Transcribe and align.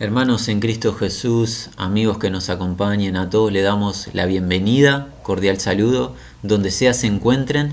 Hermanos 0.00 0.46
en 0.46 0.60
Cristo 0.60 0.94
Jesús, 0.94 1.70
amigos 1.76 2.18
que 2.18 2.30
nos 2.30 2.50
acompañen, 2.50 3.16
a 3.16 3.30
todos 3.30 3.50
le 3.50 3.62
damos 3.62 4.08
la 4.12 4.26
bienvenida, 4.26 5.08
cordial 5.24 5.58
saludo, 5.58 6.14
donde 6.44 6.70
sea 6.70 6.94
se 6.94 7.08
encuentren 7.08 7.72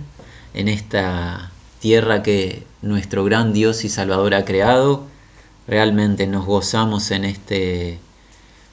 en 0.55 0.67
esta 0.67 1.51
tierra 1.77 2.23
que 2.23 2.63
nuestro 2.81 3.23
gran 3.25 3.53
Dios 3.53 3.85
y 3.85 3.89
Salvador 3.89 4.33
ha 4.33 4.43
creado. 4.43 5.03
Realmente 5.67 6.25
nos 6.25 6.47
gozamos 6.47 7.11
en 7.11 7.25
este, 7.25 7.99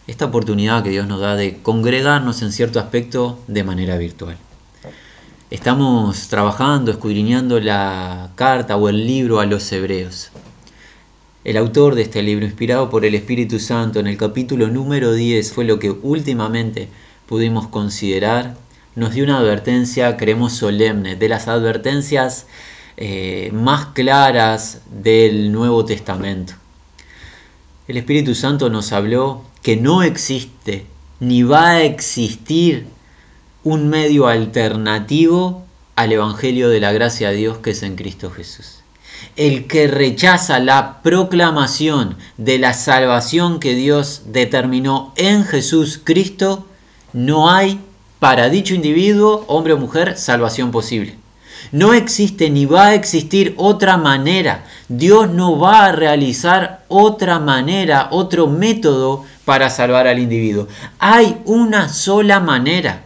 esta 0.06 0.24
oportunidad 0.24 0.82
que 0.82 0.88
Dios 0.88 1.06
nos 1.06 1.20
da 1.20 1.36
de 1.36 1.58
congregarnos 1.58 2.40
en 2.40 2.52
cierto 2.52 2.80
aspecto 2.80 3.38
de 3.48 3.64
manera 3.64 3.98
virtual. 3.98 4.38
Estamos 5.50 6.28
trabajando, 6.28 6.90
escudriñando 6.90 7.60
la 7.60 8.30
carta 8.34 8.78
o 8.78 8.88
el 8.88 9.06
libro 9.06 9.40
a 9.40 9.44
los 9.44 9.70
hebreos. 9.72 10.30
El 11.44 11.56
autor 11.56 11.96
de 11.96 12.02
este 12.02 12.22
libro, 12.22 12.46
inspirado 12.46 12.88
por 12.88 13.04
el 13.04 13.16
Espíritu 13.16 13.58
Santo, 13.58 13.98
en 13.98 14.06
el 14.06 14.16
capítulo 14.16 14.68
número 14.68 15.12
10 15.12 15.52
fue 15.52 15.64
lo 15.64 15.80
que 15.80 15.90
últimamente 15.90 16.88
pudimos 17.26 17.66
considerar, 17.66 18.54
nos 18.94 19.14
dio 19.14 19.24
una 19.24 19.38
advertencia, 19.38 20.16
creemos 20.16 20.52
solemne, 20.52 21.16
de 21.16 21.28
las 21.28 21.48
advertencias 21.48 22.46
eh, 22.96 23.50
más 23.52 23.86
claras 23.86 24.82
del 25.02 25.50
Nuevo 25.50 25.84
Testamento. 25.84 26.52
El 27.88 27.96
Espíritu 27.96 28.36
Santo 28.36 28.70
nos 28.70 28.92
habló 28.92 29.42
que 29.62 29.76
no 29.76 30.04
existe 30.04 30.86
ni 31.18 31.42
va 31.42 31.70
a 31.70 31.82
existir 31.82 32.86
un 33.64 33.88
medio 33.88 34.28
alternativo 34.28 35.64
al 35.96 36.12
Evangelio 36.12 36.68
de 36.68 36.78
la 36.78 36.92
gracia 36.92 37.30
de 37.30 37.36
Dios 37.38 37.58
que 37.58 37.70
es 37.70 37.82
en 37.82 37.96
Cristo 37.96 38.30
Jesús 38.30 38.81
el 39.36 39.66
que 39.66 39.86
rechaza 39.86 40.58
la 40.58 41.02
proclamación 41.02 42.16
de 42.36 42.58
la 42.58 42.74
salvación 42.74 43.60
que 43.60 43.74
Dios 43.74 44.22
determinó 44.26 45.12
en 45.16 45.44
Jesús 45.44 46.00
Cristo, 46.02 46.66
no 47.12 47.50
hay 47.50 47.80
para 48.18 48.48
dicho 48.48 48.74
individuo, 48.74 49.44
hombre 49.48 49.72
o 49.72 49.78
mujer, 49.78 50.16
salvación 50.16 50.70
posible. 50.70 51.16
No 51.70 51.94
existe 51.94 52.50
ni 52.50 52.66
va 52.66 52.88
a 52.88 52.94
existir 52.94 53.54
otra 53.56 53.96
manera. 53.96 54.64
Dios 54.88 55.30
no 55.30 55.58
va 55.58 55.86
a 55.86 55.92
realizar 55.92 56.84
otra 56.88 57.38
manera, 57.38 58.08
otro 58.10 58.46
método 58.46 59.24
para 59.44 59.70
salvar 59.70 60.06
al 60.06 60.18
individuo. 60.18 60.68
Hay 60.98 61.40
una 61.44 61.88
sola 61.88 62.40
manera. 62.40 63.04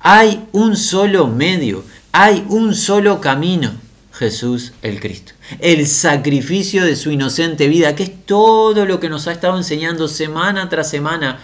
Hay 0.00 0.46
un 0.52 0.76
solo 0.76 1.26
medio. 1.26 1.84
Hay 2.12 2.44
un 2.48 2.74
solo 2.74 3.20
camino. 3.20 3.70
Jesús 4.18 4.72
el 4.82 5.00
Cristo. 5.00 5.32
El 5.60 5.86
sacrificio 5.86 6.84
de 6.84 6.96
su 6.96 7.10
inocente 7.12 7.68
vida, 7.68 7.94
que 7.94 8.02
es 8.02 8.26
todo 8.26 8.84
lo 8.84 8.98
que 8.98 9.08
nos 9.08 9.28
ha 9.28 9.32
estado 9.32 9.56
enseñando 9.56 10.08
semana 10.08 10.68
tras 10.68 10.90
semana. 10.90 11.38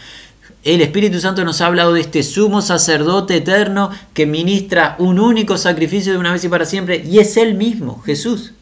El 0.64 0.80
Espíritu 0.80 1.20
Santo 1.20 1.44
nos 1.44 1.60
ha 1.60 1.66
hablado 1.66 1.92
de 1.92 2.00
este 2.00 2.22
sumo 2.24 2.62
sacerdote 2.62 3.36
eterno 3.36 3.90
que 4.12 4.26
ministra 4.26 4.96
un 4.98 5.20
único 5.20 5.56
sacrificio 5.56 6.12
de 6.12 6.18
una 6.18 6.32
vez 6.32 6.42
y 6.44 6.48
para 6.48 6.64
siempre, 6.64 7.04
y 7.06 7.20
es 7.20 7.36
Él 7.36 7.54
mismo, 7.54 8.02
Jesús. 8.02 8.52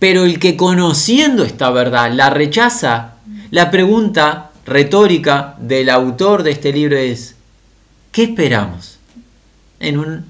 Pero 0.00 0.24
el 0.24 0.40
que 0.40 0.56
conociendo 0.56 1.44
esta 1.44 1.70
verdad 1.70 2.12
la 2.12 2.30
rechaza, 2.30 3.14
la 3.50 3.70
pregunta 3.70 4.50
retórica 4.66 5.54
del 5.60 5.90
autor 5.90 6.42
de 6.42 6.50
este 6.50 6.72
libro 6.72 6.96
es, 6.96 7.36
¿qué 8.10 8.24
esperamos? 8.24 8.98
En 9.78 9.98
un 9.98 10.24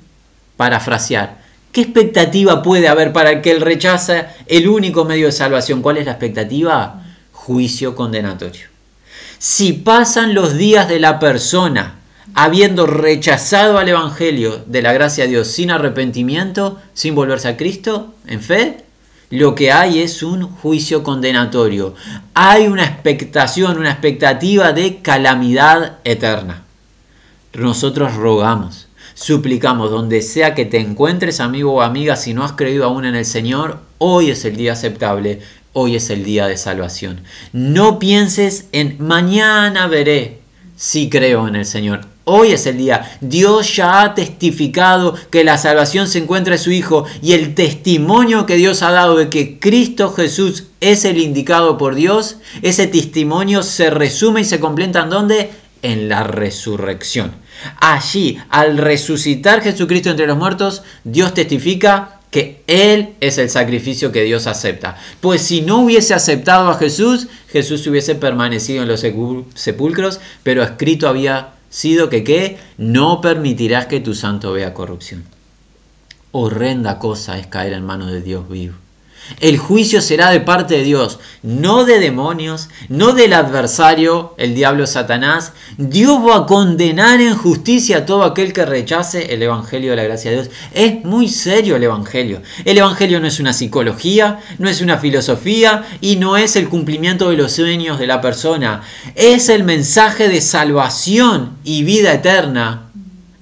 parafrasear, 0.57 1.40
¿Qué 1.73 1.83
expectativa 1.83 2.63
puede 2.63 2.89
haber 2.89 3.13
para 3.13 3.43
que 3.43 3.53
él 3.53 3.61
rechaza 3.61 4.35
el 4.47 4.69
único 4.69 5.05
medio 5.05 5.27
de 5.27 5.33
salvación? 5.33 5.83
¿Cuál 5.83 5.99
es 5.99 6.07
la 6.07 6.13
expectativa? 6.13 7.05
Juicio 7.33 7.95
condenatorio. 7.95 8.67
Si 9.39 9.73
pasan 9.73 10.35
los 10.35 10.57
días 10.57 10.89
de 10.89 10.99
la 10.99 11.21
persona 11.21 11.95
habiendo 12.35 12.87
rechazado 12.87 13.79
al 13.79 13.89
Evangelio 13.89 14.65
de 14.67 14.83
la 14.83 14.93
gracia 14.93 15.25
de 15.25 15.31
Dios 15.31 15.49
sin 15.49 15.71
arrepentimiento, 15.71 16.79
sin 16.93 17.15
volverse 17.15 17.49
a 17.49 17.57
Cristo 17.57 18.15
en 18.27 18.41
fe, 18.41 18.85
lo 19.31 19.55
que 19.55 19.71
hay 19.71 20.01
es 20.01 20.25
un 20.25 20.43
juicio 20.43 21.05
condenatorio. 21.05 21.95
Hay 22.35 22.67
una 22.67 22.85
expectación, 22.85 23.79
una 23.79 23.93
expectativa 23.93 24.73
de 24.73 25.01
calamidad 25.03 25.99
eterna. 26.03 26.65
Nosotros 27.53 28.15
rogamos 28.17 28.89
Suplicamos 29.23 29.91
donde 29.91 30.23
sea 30.23 30.55
que 30.55 30.65
te 30.65 30.79
encuentres, 30.79 31.41
amigo 31.41 31.75
o 31.75 31.83
amiga, 31.83 32.17
si 32.17 32.33
no 32.33 32.43
has 32.43 32.53
creído 32.53 32.87
aún 32.87 33.05
en 33.05 33.15
el 33.15 33.27
Señor, 33.27 33.81
hoy 33.99 34.31
es 34.31 34.47
el 34.47 34.57
día 34.57 34.73
aceptable, 34.73 35.41
hoy 35.75 35.97
es 35.97 36.09
el 36.09 36.25
día 36.25 36.47
de 36.47 36.57
salvación. 36.57 37.21
No 37.53 37.99
pienses 37.99 38.69
en 38.73 38.97
mañana 38.99 39.89
veré 39.89 40.39
si 40.75 41.11
creo 41.11 41.47
en 41.47 41.57
el 41.57 41.67
Señor. 41.67 42.07
Hoy 42.25 42.53
es 42.53 42.65
el 42.65 42.79
día. 42.79 43.19
Dios 43.21 43.77
ya 43.77 44.01
ha 44.01 44.15
testificado 44.15 45.15
que 45.31 45.45
la 45.45 45.59
salvación 45.59 46.09
se 46.09 46.21
encuentra 46.21 46.55
en 46.55 46.61
su 46.61 46.71
Hijo 46.71 47.05
y 47.21 47.35
el 47.35 47.55
testimonio 47.55 48.47
que 48.47 48.57
Dios 48.57 48.83
ha 48.83 48.91
dado 48.91 49.17
de 49.17 49.29
que 49.29 49.59
Cristo 49.61 50.11
Jesús 50.15 50.69
es 50.81 51.05
el 51.05 51.19
indicado 51.19 51.77
por 51.77 51.95
Dios, 51.95 52.39
ese 52.63 52.87
testimonio 52.87 53.63
se 53.65 53.91
resume 53.91 54.41
y 54.41 54.45
se 54.45 54.61
completa 54.61 55.03
en 55.03 55.11
dónde? 55.11 55.51
En 55.83 56.09
la 56.09 56.23
resurrección. 56.23 57.33
Allí, 57.81 58.39
al 58.49 58.79
resucitar 58.79 59.63
Jesucristo 59.63 60.11
entre 60.11 60.27
los 60.27 60.39
muertos, 60.39 60.83
Dios 61.05 61.35
testifica 61.35 62.21
que 62.31 62.63
Él 62.67 63.15
es 63.21 63.39
el 63.39 63.51
sacrificio 63.51 64.13
que 64.13 64.23
Dios 64.23 64.47
acepta. 64.47 64.97
Pues 65.21 65.43
si 65.43 65.63
no 65.63 65.79
hubiese 65.79 66.15
aceptado 66.15 66.69
a 66.69 66.79
Jesús, 66.79 67.29
Jesús 67.49 67.87
hubiese 67.87 68.15
permanecido 68.15 68.83
en 68.83 68.89
los 68.89 69.05
sepulcros, 69.55 70.21
pero 70.43 70.63
escrito 70.63 71.09
había 71.09 71.55
sido 71.71 72.09
que 72.09 72.25
¿qué? 72.25 72.59
No 72.79 73.21
permitirás 73.21 73.87
que 73.87 74.01
tu 74.01 74.15
santo 74.15 74.53
vea 74.53 74.75
corrupción. 74.75 75.25
Horrenda 76.33 76.99
cosa 76.99 77.39
es 77.39 77.47
caer 77.49 77.73
en 77.73 77.85
manos 77.85 78.13
de 78.13 78.23
Dios 78.23 78.49
vivo. 78.49 78.75
El 79.39 79.59
juicio 79.59 80.01
será 80.01 80.31
de 80.31 80.41
parte 80.41 80.79
de 80.79 80.83
Dios, 80.83 81.19
no 81.43 81.85
de 81.85 82.01
demonios, 82.01 82.69
no 82.89 83.13
del 83.13 83.33
adversario, 83.33 84.35
el 84.39 84.55
diablo 84.55 84.87
Satanás. 84.87 85.53
Dios 85.79 86.19
va 86.27 86.37
a 86.37 86.47
condenar 86.47 87.21
en 87.21 87.37
justicia 87.37 87.99
a 87.99 88.07
todo 88.07 88.25
aquel 88.25 88.53
que 88.53 88.67
rechace 88.67 89.33
el 89.33 89.43
Evangelio 89.43 89.91
de 89.91 89.97
la 89.97 90.05
gracia 90.05 90.31
de 90.31 90.43
Dios. 90.43 90.55
Es 90.75 91.05
muy 91.05 91.29
serio 91.29 91.77
el 91.77 91.85
Evangelio. 91.85 92.43
El 92.65 92.79
Evangelio 92.79 93.21
no 93.21 93.27
es 93.27 93.41
una 93.41 93.53
psicología, 93.53 94.41
no 94.59 94.69
es 94.69 94.81
una 94.81 94.99
filosofía 94.99 95.85
y 96.01 96.17
no 96.17 96.37
es 96.37 96.57
el 96.57 96.69
cumplimiento 96.69 97.31
de 97.31 97.37
los 97.37 97.53
sueños 97.53 97.99
de 97.99 98.07
la 98.07 98.21
persona. 98.21 98.83
Es 99.15 99.49
el 99.49 99.65
mensaje 99.65 100.29
de 100.29 100.41
salvación 100.41 101.57
y 101.65 101.85
vida 101.85 102.13
eterna 102.13 102.91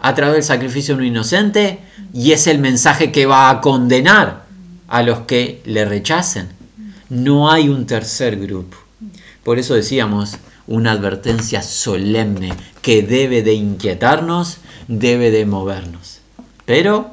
a 0.01 0.15
través 0.15 0.35
del 0.35 0.45
sacrificio 0.45 0.95
de 0.95 1.01
un 1.01 1.07
inocente 1.07 1.81
y 2.13 2.33
es 2.33 2.47
el 2.47 2.59
mensaje 2.59 3.13
que 3.13 3.27
va 3.27 3.51
a 3.51 3.61
condenar 3.61 4.48
a 4.89 5.03
los 5.03 5.21
que 5.21 5.63
le 5.65 5.85
rechacen. 5.85 6.49
No 7.09 7.51
hay 7.51 7.69
un 7.69 7.87
tercer 7.87 8.37
grupo. 8.39 8.77
Por 9.45 9.59
eso 9.59 9.75
decíamos 9.75 10.37
una 10.67 10.93
advertencia 10.93 11.63
solemne 11.63 12.53
que 12.83 13.03
debe 13.03 13.43
de 13.43 13.55
inquietarnos, 13.55 14.59
debe 14.89 15.31
de 15.31 15.47
movernos. 15.47 16.21
Pero 16.67 17.11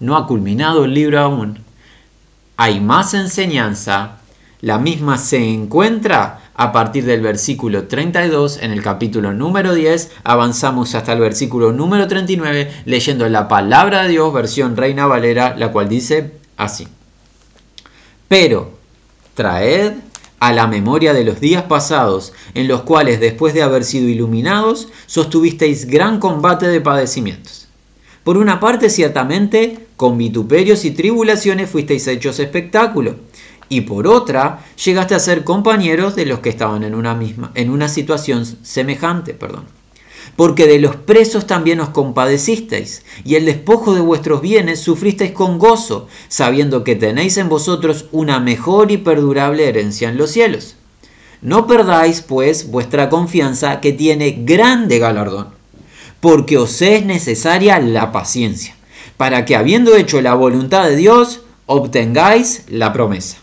no 0.00 0.16
ha 0.16 0.26
culminado 0.26 0.84
el 0.84 0.94
libro 0.94 1.20
aún. 1.20 1.60
Hay 2.56 2.80
más 2.80 3.14
enseñanza. 3.14 4.18
La 4.60 4.78
misma 4.78 5.18
se 5.18 5.38
encuentra 5.38 6.40
a 6.54 6.72
partir 6.72 7.04
del 7.04 7.20
versículo 7.20 7.88
32 7.88 8.58
en 8.62 8.72
el 8.72 8.82
capítulo 8.82 9.32
número 9.32 9.74
10. 9.74 10.12
Avanzamos 10.24 10.94
hasta 10.94 11.12
el 11.12 11.20
versículo 11.20 11.72
número 11.72 12.06
39 12.08 12.70
leyendo 12.84 13.28
la 13.28 13.48
palabra 13.48 14.02
de 14.02 14.10
Dios, 14.10 14.32
versión 14.32 14.76
Reina 14.76 15.06
Valera, 15.06 15.56
la 15.56 15.72
cual 15.72 15.88
dice, 15.88 16.41
así. 16.56 16.88
Pero 18.28 18.72
traed 19.34 19.94
a 20.40 20.52
la 20.52 20.66
memoria 20.66 21.14
de 21.14 21.24
los 21.24 21.40
días 21.40 21.64
pasados, 21.64 22.32
en 22.54 22.66
los 22.66 22.82
cuales 22.82 23.20
después 23.20 23.54
de 23.54 23.62
haber 23.62 23.84
sido 23.84 24.08
iluminados, 24.08 24.88
sostuvisteis 25.06 25.86
gran 25.86 26.18
combate 26.18 26.66
de 26.68 26.80
padecimientos. 26.80 27.68
Por 28.24 28.36
una 28.36 28.58
parte, 28.58 28.90
ciertamente, 28.90 29.86
con 29.96 30.18
vituperios 30.18 30.84
y 30.84 30.90
tribulaciones 30.92 31.70
fuisteis 31.70 32.06
hechos 32.08 32.38
espectáculo, 32.40 33.16
y 33.68 33.82
por 33.82 34.06
otra, 34.06 34.64
llegaste 34.84 35.14
a 35.14 35.20
ser 35.20 35.44
compañeros 35.44 36.16
de 36.16 36.26
los 36.26 36.40
que 36.40 36.50
estaban 36.50 36.84
en 36.84 36.94
una 36.94 37.14
misma, 37.14 37.52
en 37.54 37.70
una 37.70 37.88
situación 37.88 38.44
semejante, 38.62 39.34
perdón 39.34 39.81
porque 40.36 40.66
de 40.66 40.78
los 40.78 40.96
presos 40.96 41.46
también 41.46 41.80
os 41.80 41.90
compadecisteis, 41.90 43.04
y 43.24 43.34
el 43.34 43.44
despojo 43.44 43.94
de 43.94 44.00
vuestros 44.00 44.40
bienes 44.40 44.80
sufristeis 44.80 45.32
con 45.32 45.58
gozo, 45.58 46.08
sabiendo 46.28 46.84
que 46.84 46.96
tenéis 46.96 47.36
en 47.36 47.48
vosotros 47.48 48.06
una 48.12 48.40
mejor 48.40 48.90
y 48.90 48.96
perdurable 48.96 49.68
herencia 49.68 50.08
en 50.08 50.16
los 50.16 50.30
cielos. 50.30 50.76
No 51.40 51.66
perdáis, 51.66 52.20
pues, 52.20 52.70
vuestra 52.70 53.08
confianza, 53.08 53.80
que 53.80 53.92
tiene 53.92 54.42
grande 54.44 54.98
galardón, 54.98 55.48
porque 56.20 56.56
os 56.56 56.80
es 56.82 57.04
necesaria 57.04 57.78
la 57.80 58.12
paciencia, 58.12 58.76
para 59.16 59.44
que 59.44 59.56
habiendo 59.56 59.96
hecho 59.96 60.20
la 60.22 60.34
voluntad 60.34 60.84
de 60.84 60.96
Dios, 60.96 61.42
obtengáis 61.66 62.64
la 62.68 62.92
promesa. 62.92 63.38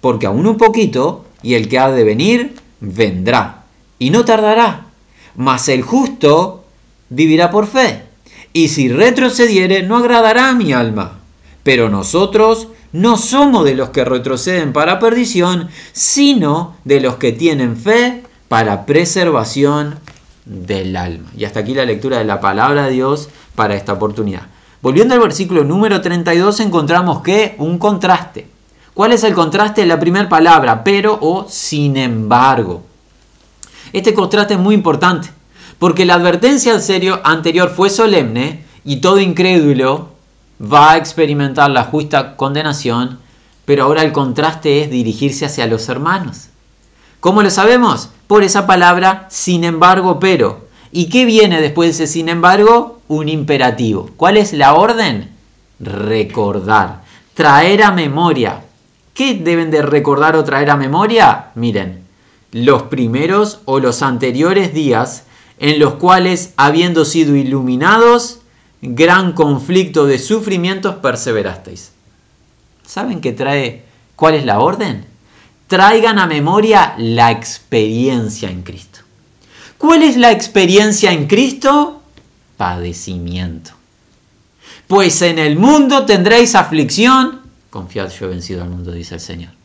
Porque 0.00 0.26
aún 0.26 0.46
un 0.46 0.56
poquito, 0.56 1.24
y 1.42 1.54
el 1.54 1.68
que 1.68 1.78
ha 1.78 1.90
de 1.90 2.04
venir 2.04 2.54
vendrá 2.80 3.64
y 3.98 4.10
no 4.10 4.24
tardará, 4.24 4.86
mas 5.36 5.68
el 5.68 5.82
justo 5.82 6.64
vivirá 7.08 7.50
por 7.50 7.66
fe. 7.66 8.02
Y 8.52 8.68
si 8.68 8.88
retrocediere, 8.88 9.82
no 9.82 9.96
agradará 9.96 10.50
a 10.50 10.54
mi 10.54 10.72
alma. 10.72 11.18
Pero 11.62 11.88
nosotros 11.88 12.68
no 12.92 13.16
somos 13.16 13.64
de 13.64 13.74
los 13.74 13.90
que 13.90 14.04
retroceden 14.04 14.72
para 14.72 14.98
perdición, 14.98 15.68
sino 15.92 16.76
de 16.84 17.00
los 17.00 17.16
que 17.16 17.32
tienen 17.32 17.76
fe 17.76 18.22
para 18.48 18.84
preservación 18.84 19.98
del 20.44 20.96
alma. 20.96 21.30
Y 21.36 21.44
hasta 21.44 21.60
aquí 21.60 21.74
la 21.74 21.84
lectura 21.84 22.18
de 22.18 22.24
la 22.24 22.40
palabra 22.40 22.84
de 22.84 22.92
Dios 22.92 23.28
para 23.54 23.74
esta 23.74 23.94
oportunidad. 23.94 24.42
Volviendo 24.82 25.14
al 25.14 25.20
versículo 25.20 25.64
número 25.64 26.00
32 26.00 26.60
encontramos 26.60 27.22
que 27.22 27.54
un 27.58 27.78
contraste. 27.78 28.46
¿Cuál 28.92 29.12
es 29.12 29.24
el 29.24 29.32
contraste 29.32 29.86
la 29.86 29.98
primera 29.98 30.28
palabra? 30.28 30.84
Pero 30.84 31.18
o 31.20 31.46
sin 31.48 31.96
embargo. 31.96 32.82
Este 33.92 34.14
contraste 34.14 34.54
es 34.54 34.60
muy 34.60 34.74
importante, 34.74 35.28
porque 35.78 36.04
la 36.04 36.14
advertencia 36.14 36.78
anterior 37.24 37.70
fue 37.70 37.90
solemne 37.90 38.64
y 38.84 38.96
todo 38.96 39.20
incrédulo 39.20 40.08
va 40.62 40.92
a 40.92 40.96
experimentar 40.96 41.70
la 41.70 41.84
justa 41.84 42.36
condenación, 42.36 43.18
pero 43.64 43.84
ahora 43.84 44.02
el 44.02 44.12
contraste 44.12 44.82
es 44.82 44.90
dirigirse 44.90 45.44
hacia 45.44 45.66
los 45.66 45.88
hermanos. 45.88 46.48
¿Cómo 47.20 47.42
lo 47.42 47.50
sabemos? 47.50 48.10
Por 48.26 48.42
esa 48.42 48.66
palabra 48.66 49.26
sin 49.30 49.64
embargo, 49.64 50.18
pero. 50.18 50.66
¿Y 50.90 51.08
qué 51.08 51.24
viene 51.24 51.60
después 51.60 51.98
de 51.98 52.04
ese 52.04 52.12
sin 52.12 52.28
embargo? 52.28 53.00
Un 53.08 53.28
imperativo. 53.28 54.10
¿Cuál 54.16 54.36
es 54.36 54.52
la 54.52 54.74
orden? 54.74 55.30
Recordar, 55.80 57.02
traer 57.34 57.82
a 57.82 57.92
memoria. 57.92 58.62
¿Qué 59.14 59.34
deben 59.34 59.70
de 59.70 59.82
recordar 59.82 60.36
o 60.36 60.44
traer 60.44 60.70
a 60.70 60.76
memoria? 60.76 61.50
Miren, 61.54 62.01
los 62.52 62.84
primeros 62.84 63.60
o 63.64 63.80
los 63.80 64.02
anteriores 64.02 64.72
días 64.72 65.24
en 65.58 65.78
los 65.78 65.94
cuales, 65.94 66.52
habiendo 66.56 67.04
sido 67.04 67.34
iluminados, 67.34 68.40
gran 68.82 69.32
conflicto 69.32 70.06
de 70.06 70.18
sufrimientos 70.18 70.96
perseverasteis. 70.96 71.92
¿Saben 72.84 73.20
qué 73.20 73.32
trae? 73.32 73.84
¿Cuál 74.16 74.34
es 74.34 74.44
la 74.44 74.60
orden? 74.60 75.06
Traigan 75.66 76.18
a 76.18 76.26
memoria 76.26 76.94
la 76.98 77.30
experiencia 77.30 78.50
en 78.50 78.62
Cristo. 78.62 79.00
¿Cuál 79.78 80.02
es 80.02 80.16
la 80.16 80.30
experiencia 80.30 81.12
en 81.12 81.26
Cristo? 81.26 82.02
Padecimiento. 82.56 83.70
Pues 84.86 85.22
en 85.22 85.38
el 85.38 85.56
mundo 85.56 86.04
tendréis 86.04 86.54
aflicción. 86.54 87.40
Confiad, 87.70 88.10
yo 88.10 88.26
he 88.26 88.28
vencido 88.28 88.62
al 88.62 88.68
mundo, 88.68 88.92
dice 88.92 89.14
el 89.14 89.20
Señor. 89.20 89.61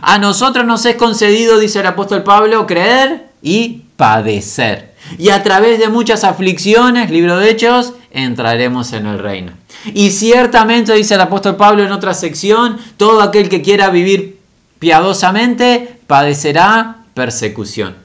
A 0.00 0.18
nosotros 0.18 0.64
nos 0.66 0.84
es 0.86 0.96
concedido, 0.96 1.58
dice 1.58 1.80
el 1.80 1.86
apóstol 1.86 2.22
Pablo, 2.22 2.66
creer 2.66 3.28
y 3.42 3.82
padecer. 3.96 4.94
Y 5.18 5.30
a 5.30 5.42
través 5.42 5.78
de 5.78 5.88
muchas 5.88 6.24
aflicciones, 6.24 7.10
libro 7.10 7.36
de 7.38 7.50
Hechos, 7.50 7.94
entraremos 8.10 8.92
en 8.92 9.06
el 9.06 9.18
reino. 9.18 9.52
Y 9.92 10.10
ciertamente, 10.10 10.94
dice 10.94 11.14
el 11.14 11.20
apóstol 11.20 11.56
Pablo 11.56 11.82
en 11.82 11.92
otra 11.92 12.14
sección, 12.14 12.78
todo 12.96 13.20
aquel 13.20 13.48
que 13.48 13.62
quiera 13.62 13.90
vivir 13.90 14.38
piadosamente 14.78 15.98
padecerá 16.06 17.04
persecución. 17.14 17.96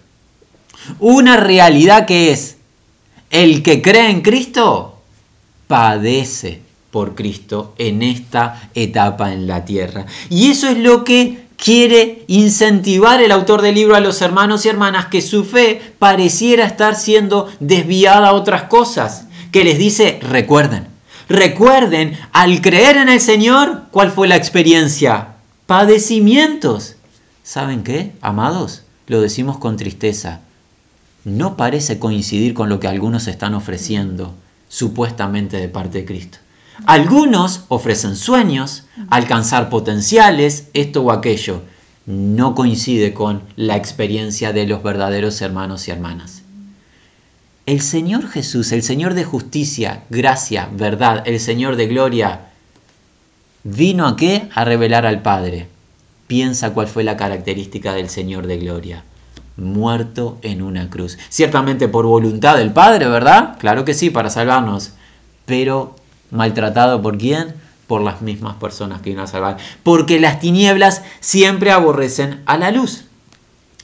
Una 0.99 1.37
realidad 1.37 2.05
que 2.05 2.31
es, 2.31 2.57
el 3.29 3.63
que 3.63 3.81
cree 3.81 4.09
en 4.09 4.21
Cristo, 4.21 5.01
padece 5.67 6.61
por 6.91 7.15
Cristo 7.15 7.73
en 7.77 8.01
esta 8.03 8.69
etapa 8.73 9.33
en 9.33 9.47
la 9.47 9.65
tierra. 9.65 10.05
Y 10.29 10.51
eso 10.51 10.69
es 10.69 10.77
lo 10.77 11.03
que 11.03 11.44
quiere 11.57 12.23
incentivar 12.27 13.21
el 13.21 13.31
autor 13.31 13.61
del 13.61 13.75
libro 13.75 13.95
a 13.95 13.99
los 13.99 14.21
hermanos 14.21 14.65
y 14.65 14.69
hermanas 14.69 15.07
que 15.07 15.21
su 15.21 15.43
fe 15.43 15.81
pareciera 15.99 16.65
estar 16.65 16.95
siendo 16.95 17.49
desviada 17.59 18.29
a 18.29 18.33
otras 18.33 18.63
cosas, 18.63 19.25
que 19.51 19.63
les 19.63 19.77
dice, 19.77 20.19
recuerden, 20.21 20.87
recuerden, 21.29 22.17
al 22.33 22.61
creer 22.61 22.97
en 22.97 23.09
el 23.09 23.21
Señor, 23.21 23.83
¿cuál 23.91 24.11
fue 24.11 24.27
la 24.27 24.35
experiencia? 24.35 25.29
Padecimientos. 25.65 26.95
¿Saben 27.43 27.83
qué, 27.83 28.11
amados? 28.21 28.83
Lo 29.07 29.21
decimos 29.21 29.57
con 29.57 29.77
tristeza. 29.77 30.41
No 31.23 31.57
parece 31.57 31.99
coincidir 31.99 32.53
con 32.53 32.69
lo 32.69 32.79
que 32.79 32.87
algunos 32.87 33.27
están 33.27 33.55
ofreciendo, 33.55 34.33
supuestamente 34.67 35.57
de 35.57 35.69
parte 35.69 35.99
de 35.99 36.05
Cristo. 36.05 36.37
Algunos 36.85 37.65
ofrecen 37.69 38.15
sueños, 38.15 38.83
alcanzar 39.09 39.69
potenciales, 39.69 40.67
esto 40.73 41.03
o 41.03 41.11
aquello. 41.11 41.61
No 42.05 42.53
coincide 42.53 43.13
con 43.13 43.41
la 43.55 43.77
experiencia 43.77 44.53
de 44.53 44.67
los 44.67 44.83
verdaderos 44.83 45.41
hermanos 45.41 45.87
y 45.87 45.91
hermanas. 45.91 46.43
El 47.65 47.81
Señor 47.81 48.27
Jesús, 48.27 48.71
el 48.73 48.83
Señor 48.83 49.15
de 49.15 49.23
justicia, 49.23 50.03
gracia, 50.11 50.69
verdad, 50.71 51.23
el 51.25 51.39
Señor 51.39 51.77
de 51.77 51.87
gloria, 51.87 52.49
vino 53.63 54.05
a 54.05 54.15
qué? 54.15 54.49
A 54.53 54.65
revelar 54.65 55.07
al 55.07 55.23
Padre. 55.23 55.67
Piensa 56.27 56.73
cuál 56.73 56.87
fue 56.87 57.03
la 57.03 57.17
característica 57.17 57.93
del 57.93 58.09
Señor 58.09 58.45
de 58.45 58.57
gloria. 58.57 59.03
Muerto 59.57 60.37
en 60.43 60.61
una 60.61 60.89
cruz. 60.89 61.17
Ciertamente 61.29 61.87
por 61.87 62.05
voluntad 62.05 62.57
del 62.57 62.71
Padre, 62.71 63.07
¿verdad? 63.07 63.57
Claro 63.57 63.85
que 63.85 63.95
sí, 63.95 64.11
para 64.11 64.29
salvarnos. 64.29 64.91
Pero 65.45 65.95
maltratado 66.31 67.01
por 67.01 67.17
quién? 67.17 67.53
Por 67.87 68.01
las 68.01 68.21
mismas 68.21 68.55
personas 68.55 69.01
que 69.01 69.11
iban 69.11 69.25
a 69.25 69.27
salvar. 69.27 69.57
Porque 69.83 70.19
las 70.19 70.39
tinieblas 70.39 71.03
siempre 71.19 71.71
aborrecen 71.71 72.41
a 72.45 72.57
la 72.57 72.71
luz. 72.71 73.05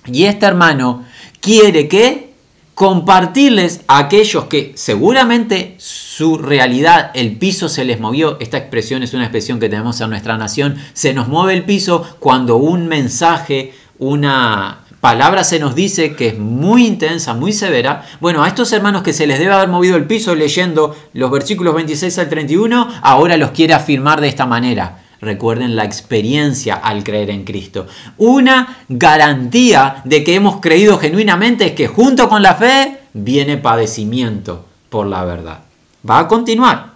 Y 0.05 0.25
este 0.25 0.45
hermano 0.45 1.05
quiere 1.39 1.87
que 1.87 2.31
compartirles 2.73 3.81
a 3.87 3.99
aquellos 3.99 4.45
que 4.45 4.71
seguramente 4.75 5.75
su 5.77 6.39
realidad, 6.39 7.11
el 7.13 7.37
piso 7.37 7.69
se 7.69 7.85
les 7.85 7.99
movió. 7.99 8.37
Esta 8.39 8.57
expresión 8.57 9.03
es 9.03 9.13
una 9.13 9.23
expresión 9.23 9.59
que 9.59 9.69
tenemos 9.69 10.01
en 10.01 10.09
nuestra 10.09 10.37
nación. 10.37 10.77
Se 10.93 11.13
nos 11.13 11.27
mueve 11.27 11.53
el 11.53 11.63
piso 11.63 12.03
cuando 12.19 12.57
un 12.57 12.87
mensaje, 12.87 13.73
una 13.99 14.79
palabra 15.01 15.43
se 15.43 15.59
nos 15.59 15.75
dice 15.75 16.15
que 16.15 16.29
es 16.29 16.39
muy 16.39 16.85
intensa, 16.85 17.33
muy 17.33 17.51
severa. 17.51 18.05
Bueno, 18.21 18.43
a 18.43 18.47
estos 18.47 18.71
hermanos 18.71 19.01
que 19.01 19.13
se 19.13 19.27
les 19.27 19.39
debe 19.39 19.53
haber 19.53 19.67
movido 19.67 19.97
el 19.97 20.05
piso 20.05 20.35
leyendo 20.35 20.95
los 21.13 21.31
versículos 21.31 21.75
26 21.75 22.19
al 22.19 22.29
31, 22.29 22.87
ahora 23.01 23.35
los 23.35 23.51
quiere 23.51 23.73
afirmar 23.73 24.21
de 24.21 24.29
esta 24.29 24.45
manera. 24.45 24.99
Recuerden 25.19 25.75
la 25.75 25.83
experiencia 25.83 26.75
al 26.75 27.03
creer 27.03 27.29
en 27.29 27.43
Cristo. 27.43 27.87
Una 28.17 28.85
garantía 28.89 30.01
de 30.03 30.23
que 30.23 30.35
hemos 30.35 30.61
creído 30.61 30.97
genuinamente 30.97 31.65
es 31.67 31.71
que 31.73 31.87
junto 31.87 32.29
con 32.29 32.41
la 32.41 32.55
fe 32.55 32.99
viene 33.13 33.57
padecimiento 33.57 34.65
por 34.89 35.07
la 35.07 35.23
verdad. 35.25 35.59
Va 36.07 36.19
a 36.19 36.27
continuar. 36.27 36.93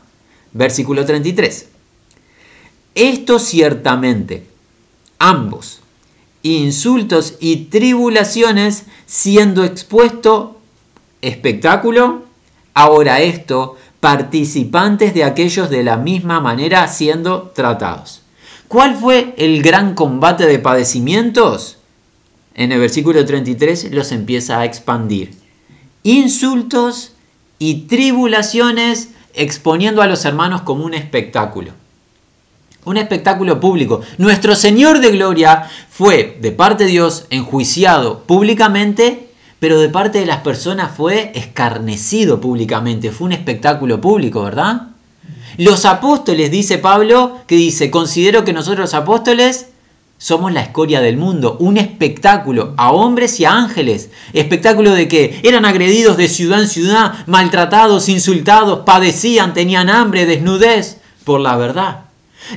Versículo 0.53 1.05
33. 1.05 1.69
Esto 2.95 3.39
ciertamente, 3.39 4.47
ambos, 5.19 5.81
insultos 6.53 7.35
y 7.39 7.65
tribulaciones, 7.65 8.85
siendo 9.07 9.63
expuesto 9.63 10.59
espectáculo, 11.21 12.23
ahora 12.75 13.21
esto, 13.21 13.77
participantes 13.99 15.15
de 15.15 15.23
aquellos 15.23 15.71
de 15.71 15.83
la 15.83 15.97
misma 15.97 16.39
manera 16.39 16.87
siendo 16.87 17.51
tratados. 17.55 18.21
¿Cuál 18.67 18.95
fue 18.95 19.33
el 19.37 19.63
gran 19.63 19.95
combate 19.95 20.45
de 20.45 20.59
padecimientos? 20.59 21.77
En 22.53 22.71
el 22.71 22.79
versículo 22.79 23.25
33 23.25 23.91
los 23.91 24.11
empieza 24.11 24.59
a 24.59 24.65
expandir. 24.65 25.33
Insultos 26.03 27.13
y 27.57 27.87
tribulaciones 27.87 29.09
exponiendo 29.33 30.03
a 30.03 30.07
los 30.07 30.23
hermanos 30.25 30.61
como 30.61 30.85
un 30.85 30.93
espectáculo 30.93 31.71
un 32.85 32.97
espectáculo 32.97 33.59
público. 33.59 34.01
Nuestro 34.17 34.55
Señor 34.55 34.99
de 34.99 35.11
Gloria 35.11 35.69
fue 35.89 36.37
de 36.39 36.51
parte 36.51 36.85
de 36.85 36.91
Dios 36.91 37.25
enjuiciado 37.29 38.19
públicamente, 38.19 39.29
pero 39.59 39.79
de 39.79 39.89
parte 39.89 40.19
de 40.19 40.25
las 40.25 40.41
personas 40.41 40.91
fue 40.95 41.31
escarnecido 41.35 42.39
públicamente. 42.39 43.11
Fue 43.11 43.25
un 43.25 43.33
espectáculo 43.33 43.99
público, 43.99 44.43
¿verdad? 44.43 44.89
Los 45.57 45.85
apóstoles, 45.85 46.51
dice 46.51 46.77
Pablo, 46.77 47.39
que 47.47 47.55
dice, 47.55 47.89
considero 47.89 48.43
que 48.43 48.53
nosotros 48.53 48.79
los 48.79 48.93
apóstoles 48.93 49.67
somos 50.17 50.53
la 50.53 50.61
escoria 50.61 51.01
del 51.01 51.17
mundo, 51.17 51.57
un 51.59 51.77
espectáculo 51.77 52.73
a 52.77 52.91
hombres 52.91 53.39
y 53.39 53.45
a 53.45 53.51
ángeles. 53.51 54.09
Espectáculo 54.33 54.91
de 54.91 55.07
que 55.07 55.39
eran 55.43 55.65
agredidos 55.65 56.17
de 56.17 56.27
ciudad 56.27 56.61
en 56.61 56.67
ciudad, 56.67 57.13
maltratados, 57.25 58.09
insultados, 58.09 58.79
padecían, 58.85 59.53
tenían 59.53 59.89
hambre, 59.89 60.25
desnudez 60.25 60.97
por 61.23 61.39
la 61.39 61.57
verdad. 61.57 62.05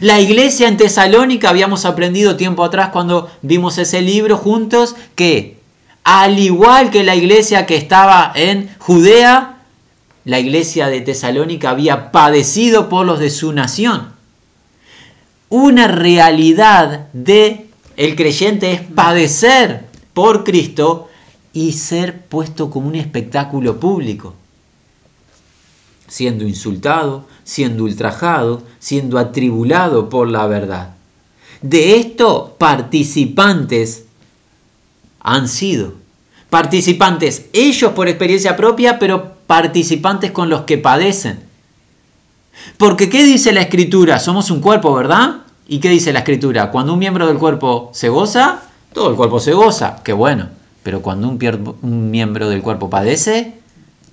La 0.01 0.21
iglesia 0.21 0.69
en 0.69 0.77
Tesalónica, 0.77 1.49
habíamos 1.49 1.85
aprendido 1.85 2.37
tiempo 2.37 2.63
atrás 2.63 2.91
cuando 2.91 3.31
vimos 3.43 3.79
ese 3.79 4.03
libro 4.03 4.37
juntos, 4.37 4.95
que 5.15 5.59
al 6.05 6.39
igual 6.39 6.91
que 6.91 7.05
la 7.05 7.17
iglesia 7.17 7.67
que 7.67 7.77
estaba 7.77 8.33
en 8.35 8.71
Judea, 8.79 9.59
la 10.25 10.39
iglesia 10.39 10.89
de 10.89 11.01
Tesalónica 11.01 11.71
había 11.71 12.13
padecido 12.13 12.89
por 12.89 13.07
los 13.07 13.19
de 13.19 13.31
su 13.31 13.53
nación. 13.53 14.13
Una 15.49 15.89
realidad 15.89 17.09
de 17.15 17.67
el 17.97 18.15
creyente 18.15 18.73
es 18.73 18.83
padecer 18.83 19.85
por 20.13 20.45
Cristo 20.45 21.09
y 21.53 21.73
ser 21.73 22.21
puesto 22.27 22.71
como 22.71 22.89
un 22.89 22.95
espectáculo 22.95 23.81
público, 23.81 24.35
siendo 26.09 26.45
insultado, 26.45 27.27
siendo 27.45 27.85
ultrajado, 27.85 28.63
siendo 28.79 29.19
atribulado 29.19 30.09
por 30.09 30.29
la 30.29 30.47
verdad. 30.47 30.95
De 31.63 31.97
esto 31.97 32.57
participantes 32.59 34.05
han 35.21 35.49
sido. 35.49 35.95
Participantes 36.51 37.47
ellos 37.53 37.93
por 37.93 38.09
experiencia 38.09 38.57
propia, 38.57 38.99
pero 38.99 39.35
participantes 39.47 40.31
con 40.31 40.49
los 40.49 40.63
que 40.63 40.79
padecen. 40.79 41.41
Porque 42.77 43.09
¿qué 43.09 43.25
dice 43.25 43.53
la 43.53 43.63
escritura? 43.63 44.19
Somos 44.19 44.51
un 44.51 44.61
cuerpo, 44.61 44.95
¿verdad? 44.95 45.43
¿Y 45.69 45.81
qué 45.81 45.91
dice 45.91 46.13
la 46.13 46.21
escritura? 46.21 46.71
Cuando 46.71 46.95
un 46.95 46.99
miembro 46.99 47.27
del 47.27 47.39
cuerpo 47.39 47.91
se 47.93 48.09
goza, 48.09 48.63
todo 48.93 49.11
el 49.11 49.17
cuerpo 49.17 49.41
se 49.41 49.53
goza. 49.53 50.01
Qué 50.03 50.13
bueno. 50.13 50.49
Pero 50.83 51.03
cuando 51.03 51.29
un, 51.29 51.77
un 51.83 52.11
miembro 52.11 52.49
del 52.49 52.63
cuerpo 52.63 52.89
padece, 52.89 53.55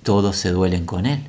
todos 0.02 0.36
se 0.36 0.50
duelen 0.50 0.84
con 0.84 1.06
él. 1.06 1.20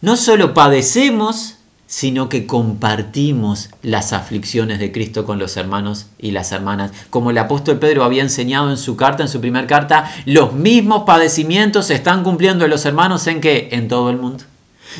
No 0.00 0.16
solo 0.16 0.54
padecemos, 0.54 1.56
sino 1.86 2.28
que 2.28 2.46
compartimos 2.46 3.68
las 3.82 4.12
aflicciones 4.12 4.78
de 4.78 4.92
Cristo 4.92 5.26
con 5.26 5.38
los 5.38 5.56
hermanos 5.56 6.06
y 6.18 6.30
las 6.30 6.52
hermanas. 6.52 6.92
Como 7.10 7.30
el 7.30 7.38
apóstol 7.38 7.78
Pedro 7.78 8.04
había 8.04 8.22
enseñado 8.22 8.70
en 8.70 8.76
su 8.76 8.96
carta, 8.96 9.24
en 9.24 9.28
su 9.28 9.40
primera 9.40 9.66
carta, 9.66 10.10
los 10.24 10.52
mismos 10.52 11.02
padecimientos 11.04 11.86
se 11.86 11.94
están 11.94 12.22
cumpliendo 12.22 12.64
en 12.64 12.70
los 12.70 12.86
hermanos 12.86 13.26
en 13.26 13.40
que 13.40 13.70
en 13.72 13.88
todo 13.88 14.08
el 14.08 14.18
mundo. 14.18 14.44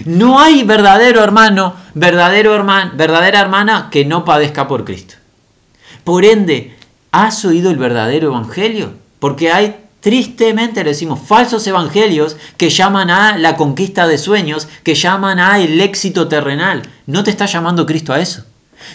No 0.05 0.41
hay 0.41 0.65
verdadero 0.65 1.23
hermano, 1.23 1.75
verdadero 1.95 2.55
hermano, 2.55 2.93
verdadera 2.95 3.41
hermana 3.41 3.89
que 3.91 4.05
no 4.05 4.25
padezca 4.25 4.69
por 4.69 4.85
Cristo. 4.85 5.15
Por 6.05 6.25
ende, 6.25 6.77
¿has 7.13 7.45
oído 7.45 7.71
el 7.71 7.77
verdadero 7.77 8.29
evangelio? 8.29 8.95
Porque 9.21 9.53
hay 9.53 9.77
Tristemente 10.01 10.83
le 10.83 10.91
decimos 10.91 11.21
falsos 11.21 11.67
evangelios 11.67 12.37
que 12.57 12.71
llaman 12.71 13.11
a 13.11 13.37
la 13.37 13.57
conquista 13.57 14.07
de 14.07 14.17
sueños, 14.17 14.67
que 14.83 14.95
llaman 14.95 15.39
a 15.39 15.61
el 15.61 15.81
éxito 15.81 16.27
terrenal. 16.27 16.83
No 17.07 17.23
te 17.23 17.31
está 17.31 17.47
llamando 17.47 17.85
Cristo 17.85 18.13
a 18.13 18.21
eso. 18.21 18.45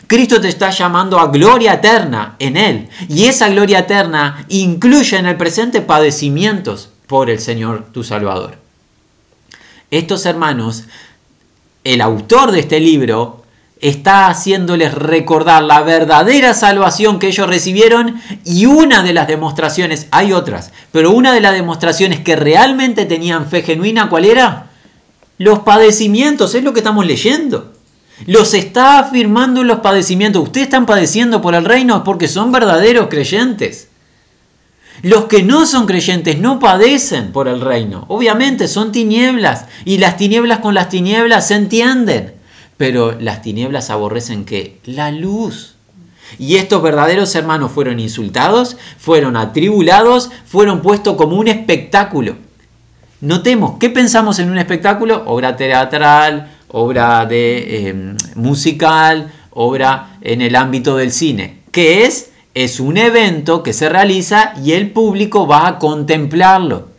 Cristo 0.07 0.41
te 0.41 0.47
está 0.47 0.71
llamando 0.71 1.19
a 1.19 1.27
gloria 1.27 1.73
eterna 1.73 2.35
en 2.39 2.57
Él. 2.57 2.89
Y 3.07 3.25
esa 3.25 3.49
gloria 3.49 3.79
eterna 3.79 4.45
incluye 4.49 5.17
en 5.17 5.27
el 5.27 5.37
presente 5.37 5.81
padecimientos 5.81 6.89
por 7.05 7.29
el 7.29 7.39
Señor 7.39 7.85
tu 7.91 8.03
Salvador. 8.03 8.57
Estos 9.91 10.25
hermanos, 10.25 10.85
el 11.83 12.01
autor 12.01 12.51
de 12.51 12.61
este 12.61 12.79
libro, 12.79 13.44
está 13.81 14.27
haciéndoles 14.27 14.93
recordar 14.93 15.63
la 15.63 15.81
verdadera 15.81 16.53
salvación 16.53 17.19
que 17.19 17.27
ellos 17.27 17.47
recibieron 17.47 18.21
y 18.43 18.65
una 18.65 19.03
de 19.03 19.13
las 19.13 19.27
demostraciones, 19.27 20.07
hay 20.11 20.33
otras, 20.33 20.71
pero 20.91 21.11
una 21.11 21.33
de 21.33 21.41
las 21.41 21.53
demostraciones 21.53 22.21
que 22.21 22.35
realmente 22.35 23.05
tenían 23.05 23.47
fe 23.47 23.61
genuina, 23.63 24.09
¿cuál 24.09 24.25
era? 24.25 24.67
Los 25.37 25.59
padecimientos, 25.59 26.55
es 26.55 26.63
lo 26.63 26.73
que 26.73 26.79
estamos 26.79 27.05
leyendo. 27.05 27.73
Los 28.25 28.53
está 28.53 28.99
afirmando 28.99 29.63
los 29.63 29.79
padecimientos. 29.79 30.43
Ustedes 30.43 30.67
están 30.67 30.85
padeciendo 30.85 31.41
por 31.41 31.53
el 31.53 31.65
reino 31.65 32.03
porque 32.05 32.29
son 32.29 32.53
verdaderos 32.53 33.07
creyentes. 33.09 33.89
Los 35.01 35.25
que 35.25 35.43
no 35.43 35.65
son 35.65 35.85
creyentes 35.85 36.39
no 36.39 36.59
padecen 36.59 37.33
por 37.33 37.49
el 37.49 37.59
reino. 37.59 38.05
Obviamente 38.07 38.69
son 38.69 38.93
tinieblas 38.93 39.65
y 39.83 39.97
las 39.97 40.15
tinieblas 40.15 40.59
con 40.59 40.73
las 40.73 40.87
tinieblas 40.87 41.49
se 41.49 41.55
entienden. 41.55 42.34
Pero 42.77 43.13
las 43.19 43.41
tinieblas 43.41 43.89
aborrecen 43.89 44.45
que 44.45 44.79
la 44.85 45.11
luz. 45.11 45.75
Y 46.39 46.55
estos 46.55 46.81
verdaderos 46.81 47.33
hermanos 47.35 47.71
fueron 47.71 47.99
insultados, 47.99 48.77
fueron 48.97 49.37
atribulados, 49.37 50.31
fueron 50.45 50.81
puestos 50.81 51.15
como 51.15 51.37
un 51.37 51.47
espectáculo. 51.47 52.35
Notemos, 53.21 53.77
¿qué 53.79 53.89
pensamos 53.89 54.39
en 54.39 54.49
un 54.49 54.57
espectáculo? 54.57 55.23
Obra 55.27 55.55
teatral, 55.55 56.51
obra 56.67 57.25
de 57.25 57.87
em, 57.87 58.17
musical, 58.35 59.31
obra 59.51 60.17
en 60.21 60.41
el 60.41 60.55
ámbito 60.55 60.97
del 60.97 61.11
cine. 61.11 61.61
¿Qué 61.71 62.05
es? 62.05 62.31
Es 62.53 62.79
un 62.79 62.97
evento 62.97 63.63
que 63.63 63.73
se 63.73 63.89
realiza 63.89 64.53
y 64.63 64.73
el 64.73 64.91
público 64.91 65.47
va 65.47 65.67
a 65.67 65.79
contemplarlo. 65.79 66.94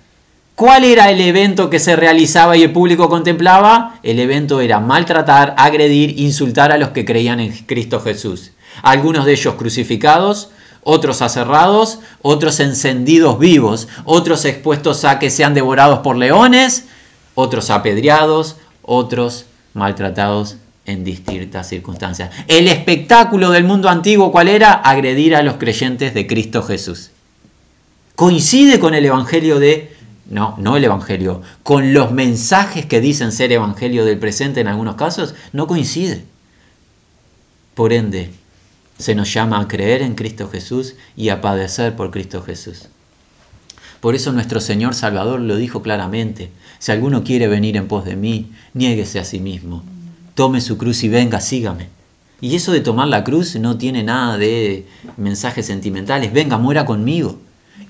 ¿Cuál 0.56 0.84
era 0.84 1.10
el 1.10 1.20
evento 1.20 1.68
que 1.68 1.78
se 1.78 1.96
realizaba 1.96 2.56
y 2.56 2.62
el 2.62 2.72
público 2.72 3.10
contemplaba? 3.10 4.00
El 4.02 4.18
evento 4.18 4.62
era 4.62 4.80
maltratar, 4.80 5.54
agredir, 5.58 6.18
insultar 6.18 6.72
a 6.72 6.78
los 6.78 6.88
que 6.88 7.04
creían 7.04 7.40
en 7.40 7.52
Cristo 7.52 8.00
Jesús. 8.00 8.52
Algunos 8.80 9.26
de 9.26 9.32
ellos 9.32 9.56
crucificados, 9.56 10.48
otros 10.82 11.20
aserrados, 11.20 11.98
otros 12.22 12.58
encendidos 12.60 13.38
vivos, 13.38 13.86
otros 14.06 14.46
expuestos 14.46 15.04
a 15.04 15.18
que 15.18 15.28
sean 15.28 15.52
devorados 15.52 15.98
por 15.98 16.16
leones, 16.16 16.86
otros 17.34 17.68
apedreados, 17.68 18.56
otros 18.80 19.44
maltratados 19.75 20.56
en 20.86 21.04
distintas 21.04 21.68
circunstancias. 21.68 22.30
El 22.48 22.68
espectáculo 22.68 23.50
del 23.50 23.64
mundo 23.64 23.90
antiguo, 23.90 24.32
¿cuál 24.32 24.48
era? 24.48 24.72
Agredir 24.72 25.36
a 25.36 25.42
los 25.42 25.56
creyentes 25.56 26.14
de 26.14 26.26
Cristo 26.26 26.62
Jesús. 26.62 27.10
Coincide 28.14 28.80
con 28.80 28.94
el 28.94 29.04
Evangelio 29.04 29.58
de 29.58 29.96
no, 30.28 30.56
no 30.59 30.76
el 30.76 30.85
Evangelio, 30.85 31.42
con 31.62 31.95
los 31.95 32.12
mensajes 32.12 32.87
que 32.87 33.00
dicen 33.00 33.33
ser 33.33 33.52
Evangelio 33.52 34.04
del 34.04 34.18
presente 34.18 34.61
en 34.61 34.68
algunos 34.68 34.97
casos, 34.97 35.35
no 35.52 35.66
coincide. 35.66 36.25
Por 37.75 37.92
ende, 37.92 38.30
se 38.99 39.14
nos 39.14 39.33
llama 39.33 39.61
a 39.61 39.68
creer 39.68 40.02
en 40.02 40.14
Cristo 40.14 40.49
Jesús 40.49 40.95
y 41.16 41.28
a 41.28 41.40
padecer 41.40 41.95
por 41.97 42.11
Cristo 42.11 42.42
Jesús. 42.42 42.88
Por 44.00 44.14
eso 44.14 44.33
nuestro 44.33 44.61
Señor 44.61 44.95
Salvador 44.95 45.40
lo 45.40 45.56
dijo 45.56 45.83
claramente, 45.83 46.50
si 46.78 46.92
alguno 46.92 47.25
quiere 47.25 47.49
venir 47.49 47.76
en 47.76 47.88
pos 47.88 48.04
de 48.04 48.16
mí, 48.16 48.52
niéguese 48.75 49.18
a 49.18 49.25
sí 49.25 49.40
mismo, 49.40 49.83
tome 50.35 50.61
su 50.61 50.76
cruz 50.76 51.02
y 51.04 51.09
venga, 51.09 51.40
sígame. 51.40 51.88
Y 52.40 52.54
eso 52.54 52.73
de 52.73 52.80
tomar 52.80 53.09
la 53.09 53.25
cruz 53.25 53.56
no 53.56 53.78
tiene 53.78 54.02
nada 54.02 54.37
de 54.37 54.87
mensajes 55.16 55.66
sentimentales, 55.66 56.33
venga, 56.33 56.59
muera 56.59 56.85
conmigo. 56.85 57.38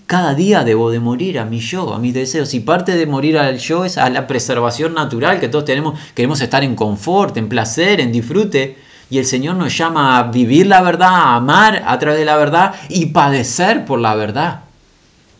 Cada 0.06 0.34
día 0.34 0.62
debo 0.62 0.92
de 0.92 1.00
morir 1.00 1.40
a 1.40 1.44
mi 1.44 1.58
yo, 1.58 1.92
a 1.92 1.98
mis 1.98 2.14
deseos. 2.14 2.54
Y 2.54 2.60
parte 2.60 2.96
de 2.96 3.06
morir 3.06 3.38
al 3.38 3.58
yo 3.58 3.84
es 3.84 3.98
a 3.98 4.08
la 4.08 4.28
preservación 4.28 4.94
natural 4.94 5.40
que 5.40 5.48
todos 5.48 5.64
tenemos. 5.64 5.98
Queremos 6.14 6.40
estar 6.40 6.62
en 6.62 6.76
confort, 6.76 7.36
en 7.36 7.48
placer, 7.48 8.00
en 8.00 8.12
disfrute. 8.12 8.76
Y 9.10 9.18
el 9.18 9.26
Señor 9.26 9.56
nos 9.56 9.76
llama 9.76 10.18
a 10.18 10.30
vivir 10.30 10.68
la 10.68 10.80
verdad, 10.82 11.08
a 11.08 11.34
amar 11.36 11.82
a 11.84 11.98
través 11.98 12.20
de 12.20 12.24
la 12.24 12.36
verdad 12.36 12.74
y 12.88 13.06
padecer 13.06 13.84
por 13.84 13.98
la 13.98 14.14
verdad. 14.14 14.62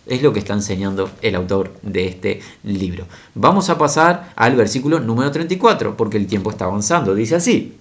Es 0.05 0.23
lo 0.23 0.33
que 0.33 0.41
está 0.41 0.55
enseñando 0.55 1.11
el 1.23 1.37
autor 1.37 1.75
de 1.83 2.07
este 2.07 2.41
libro. 2.65 3.07
Vamos 3.35 3.71
a 3.71 3.79
pasar 3.79 4.33
al 4.35 4.57
versículo 4.57 4.99
número 4.99 5.31
34, 5.31 5.97
porque 5.97 6.17
el 6.17 6.27
tiempo 6.27 6.51
está 6.51 6.65
avanzando. 6.65 7.15
Dice 7.15 7.37
así, 7.37 7.77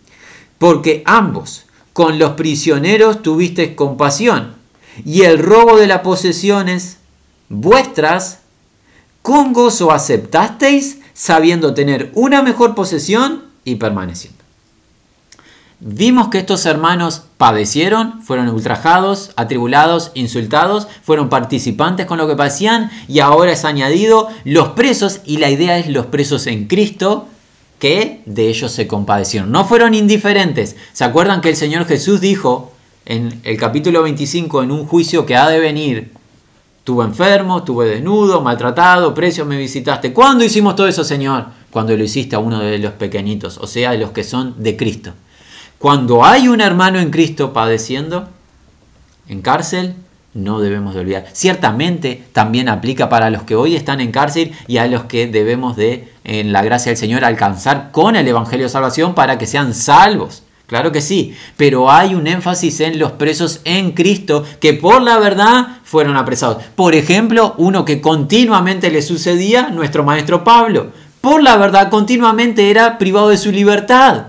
porque 0.60 1.02
ambos 1.06 1.66
con 1.94 2.20
los 2.20 2.32
prisioneros 2.32 3.24
tuviste 3.24 3.76
compasión 3.76 4.65
y 5.04 5.24
el 5.24 5.40
robo 5.40 5.78
de 5.78 5.88
las 5.88 6.02
posesiones 6.02 6.98
vuestras, 7.50 8.40
con 9.22 9.54
gozo 9.54 9.92
aceptasteis, 9.92 11.00
sabiendo 11.14 11.74
tener 11.74 12.12
una 12.14 12.42
mejor 12.42 12.76
posesión 12.76 13.46
y 13.64 13.76
permaneciendo. 13.76 14.36
Vimos 15.80 16.30
que 16.30 16.38
estos 16.38 16.66
hermanos 16.66 17.24
padecieron, 17.38 18.22
fueron 18.22 18.48
ultrajados, 18.50 19.32
atribulados, 19.36 20.12
insultados, 20.14 20.88
fueron 21.04 21.30
participantes 21.30 22.06
con 22.06 22.18
lo 22.18 22.28
que 22.28 22.36
padecían 22.36 22.90
y 23.08 23.20
ahora 23.20 23.52
es 23.52 23.66
añadido 23.66 24.30
los 24.46 24.70
presos 24.70 25.20
y 25.26 25.38
la 25.38 25.50
idea 25.50 25.78
es 25.78 25.90
los 25.90 26.06
presos 26.06 26.48
en 26.48 26.68
Cristo 26.68 27.28
que 27.80 28.22
de 28.26 28.48
ellos 28.48 28.72
se 28.72 28.88
compadecieron. 28.88 29.52
No 29.52 29.66
fueron 29.66 29.94
indiferentes. 29.94 30.78
¿Se 30.94 31.04
acuerdan 31.04 31.42
que 31.42 31.50
el 31.50 31.58
Señor 31.58 31.86
Jesús 31.86 32.22
dijo 32.22 32.72
en 33.06 33.40
el 33.44 33.58
capítulo 33.58 34.04
25, 34.04 34.64
en 34.64 34.72
un 34.72 34.86
juicio 34.86 35.26
que 35.26 35.36
ha 35.36 35.48
de 35.50 35.60
venir, 35.60 36.12
estuve 36.80 37.06
enfermo, 37.06 37.60
estuve 37.60 37.88
desnudo, 37.88 38.42
maltratado, 38.42 39.14
precio 39.14 39.46
me 39.46 39.58
visitaste. 39.58 40.14
¿Cuándo 40.14 40.44
hicimos 40.44 40.76
todo 40.76 40.88
eso, 40.88 41.04
Señor? 41.04 41.46
Cuando 41.72 41.96
lo 41.96 42.04
hiciste 42.04 42.36
a 42.36 42.40
uno 42.40 42.60
de 42.60 42.80
los 42.80 42.94
pequeñitos, 42.94 43.58
o 43.58 43.68
sea, 43.68 43.94
los 43.96 44.12
que 44.12 44.24
son 44.24 44.62
de 44.62 44.76
Cristo. 44.76 45.14
Cuando 45.78 46.26
hay 46.26 46.48
un 46.48 46.62
hermano 46.62 47.00
en 47.00 47.12
Cristo 47.12 47.54
padeciendo 47.54 48.28
en 49.28 49.42
cárcel, 49.42 49.96
no 50.34 50.60
debemos 50.60 50.94
de 50.94 51.02
olvidar. 51.02 51.26
Ciertamente 51.32 52.24
también 52.34 52.70
aplica 52.70 53.08
para 53.08 53.30
los 53.30 53.44
que 53.44 53.56
hoy 53.56 53.76
están 53.76 54.02
en 54.02 54.12
cárcel 54.12 54.52
y 54.68 54.78
a 54.78 54.88
los 54.88 55.06
que 55.06 55.28
debemos 55.28 55.76
de, 55.76 56.12
en 56.24 56.52
la 56.54 56.64
gracia 56.64 56.92
del 56.92 56.98
Señor, 56.98 57.24
alcanzar 57.24 57.92
con 57.92 58.16
el 58.16 58.28
Evangelio 58.28 58.66
de 58.66 58.70
Salvación 58.70 59.16
para 59.16 59.38
que 59.38 59.48
sean 59.48 59.74
salvos. 59.74 60.44
Claro 60.68 60.92
que 60.92 61.02
sí, 61.02 61.36
pero 61.58 61.92
hay 61.92 62.16
un 62.16 62.26
énfasis 62.26 62.80
en 62.80 62.98
los 62.98 63.12
presos 63.14 63.62
en 63.66 63.92
Cristo 63.92 64.44
que 64.60 64.74
por 64.74 65.02
la 65.02 65.20
verdad 65.20 65.78
fueron 65.84 66.18
apresados. 66.18 66.64
Por 66.76 66.96
ejemplo, 66.96 67.54
uno 67.58 67.86
que 67.86 68.02
continuamente 68.02 68.90
le 68.90 69.04
sucedía, 69.04 69.70
nuestro 69.70 70.04
maestro 70.04 70.44
Pablo, 70.44 70.92
por 71.22 71.44
la 71.44 71.58
verdad 71.58 71.90
continuamente 71.90 72.72
era 72.72 72.98
privado 72.98 73.30
de 73.30 73.38
su 73.38 73.52
libertad. 73.52 74.28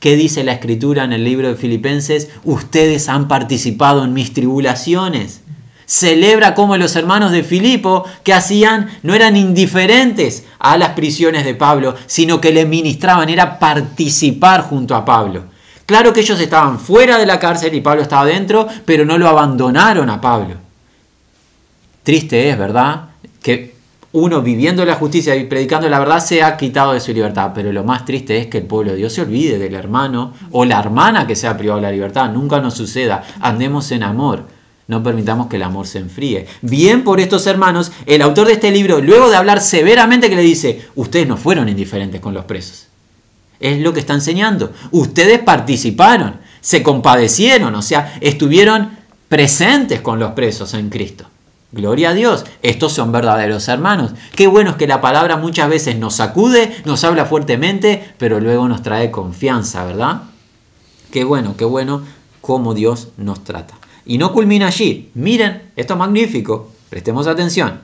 ¿Qué 0.00 0.16
dice 0.16 0.44
la 0.44 0.52
escritura 0.52 1.04
en 1.04 1.12
el 1.12 1.24
libro 1.24 1.48
de 1.48 1.56
Filipenses? 1.56 2.28
Ustedes 2.44 3.08
han 3.08 3.28
participado 3.28 4.04
en 4.04 4.12
mis 4.12 4.34
tribulaciones. 4.34 5.40
Celebra 5.86 6.54
como 6.54 6.76
los 6.76 6.96
hermanos 6.96 7.32
de 7.32 7.42
Filipo 7.42 8.04
que 8.22 8.32
hacían 8.32 8.90
no 9.02 9.14
eran 9.14 9.36
indiferentes 9.36 10.44
a 10.58 10.76
las 10.76 10.90
prisiones 10.90 11.44
de 11.44 11.54
Pablo, 11.54 11.94
sino 12.06 12.40
que 12.40 12.52
le 12.52 12.66
ministraban, 12.66 13.28
era 13.28 13.58
participar 13.58 14.62
junto 14.62 14.94
a 14.94 15.04
Pablo. 15.04 15.44
Claro 15.86 16.12
que 16.12 16.20
ellos 16.20 16.40
estaban 16.40 16.78
fuera 16.78 17.18
de 17.18 17.26
la 17.26 17.38
cárcel 17.38 17.74
y 17.74 17.80
Pablo 17.80 18.02
estaba 18.02 18.24
dentro, 18.24 18.66
pero 18.84 19.04
no 19.04 19.18
lo 19.18 19.28
abandonaron 19.28 20.08
a 20.08 20.20
Pablo. 20.20 20.56
Triste 22.02 22.48
es, 22.48 22.58
¿verdad? 22.58 23.08
Que 23.42 23.74
uno 24.12 24.42
viviendo 24.42 24.84
la 24.84 24.94
justicia 24.94 25.34
y 25.34 25.44
predicando 25.44 25.88
la 25.88 25.98
verdad 25.98 26.20
se 26.20 26.42
ha 26.42 26.56
quitado 26.56 26.92
de 26.92 27.00
su 27.00 27.12
libertad, 27.12 27.50
pero 27.54 27.72
lo 27.72 27.82
más 27.82 28.04
triste 28.04 28.38
es 28.38 28.46
que 28.46 28.58
el 28.58 28.64
pueblo 28.64 28.92
de 28.92 28.98
Dios 28.98 29.12
se 29.12 29.22
olvide 29.22 29.58
del 29.58 29.74
hermano 29.74 30.32
o 30.52 30.64
la 30.64 30.78
hermana 30.78 31.26
que 31.26 31.34
se 31.34 31.48
ha 31.48 31.56
privado 31.56 31.80
de 31.80 31.86
la 31.86 31.92
libertad. 31.92 32.30
Nunca 32.30 32.60
nos 32.60 32.74
suceda. 32.74 33.24
Andemos 33.40 33.90
en 33.90 34.04
amor. 34.04 34.46
No 34.86 35.02
permitamos 35.02 35.46
que 35.46 35.56
el 35.56 35.62
amor 35.62 35.86
se 35.86 35.98
enfríe. 35.98 36.46
Bien 36.60 37.04
por 37.04 37.20
estos 37.20 37.46
hermanos, 37.46 37.92
el 38.06 38.22
autor 38.22 38.48
de 38.48 38.54
este 38.54 38.70
libro, 38.70 39.00
luego 39.00 39.30
de 39.30 39.36
hablar 39.36 39.60
severamente, 39.60 40.28
que 40.28 40.36
le 40.36 40.42
dice, 40.42 40.86
ustedes 40.94 41.26
no 41.26 41.36
fueron 41.36 41.68
indiferentes 41.68 42.20
con 42.20 42.34
los 42.34 42.44
presos. 42.44 42.88
Es 43.60 43.80
lo 43.80 43.94
que 43.94 44.00
está 44.00 44.12
enseñando. 44.12 44.72
Ustedes 44.90 45.38
participaron, 45.38 46.36
se 46.60 46.82
compadecieron, 46.82 47.74
o 47.74 47.82
sea, 47.82 48.18
estuvieron 48.20 48.90
presentes 49.28 50.00
con 50.00 50.18
los 50.18 50.32
presos 50.32 50.74
en 50.74 50.90
Cristo. 50.90 51.26
Gloria 51.72 52.10
a 52.10 52.14
Dios, 52.14 52.44
estos 52.62 52.92
son 52.92 53.10
verdaderos 53.10 53.66
hermanos. 53.66 54.12
Qué 54.36 54.46
bueno 54.46 54.70
es 54.70 54.76
que 54.76 54.86
la 54.86 55.00
palabra 55.00 55.36
muchas 55.36 55.68
veces 55.68 55.96
nos 55.96 56.14
sacude, 56.14 56.72
nos 56.84 57.02
habla 57.02 57.24
fuertemente, 57.24 58.14
pero 58.16 58.38
luego 58.38 58.68
nos 58.68 58.82
trae 58.82 59.10
confianza, 59.10 59.84
¿verdad? 59.84 60.22
Qué 61.10 61.24
bueno, 61.24 61.56
qué 61.56 61.64
bueno 61.64 62.02
cómo 62.40 62.74
Dios 62.74 63.08
nos 63.16 63.42
trata. 63.42 63.74
Y 64.06 64.18
no 64.18 64.32
culmina 64.32 64.68
allí. 64.68 65.10
Miren, 65.14 65.70
esto 65.76 65.94
es 65.94 65.98
magnífico. 65.98 66.70
Prestemos 66.90 67.26
atención. 67.26 67.80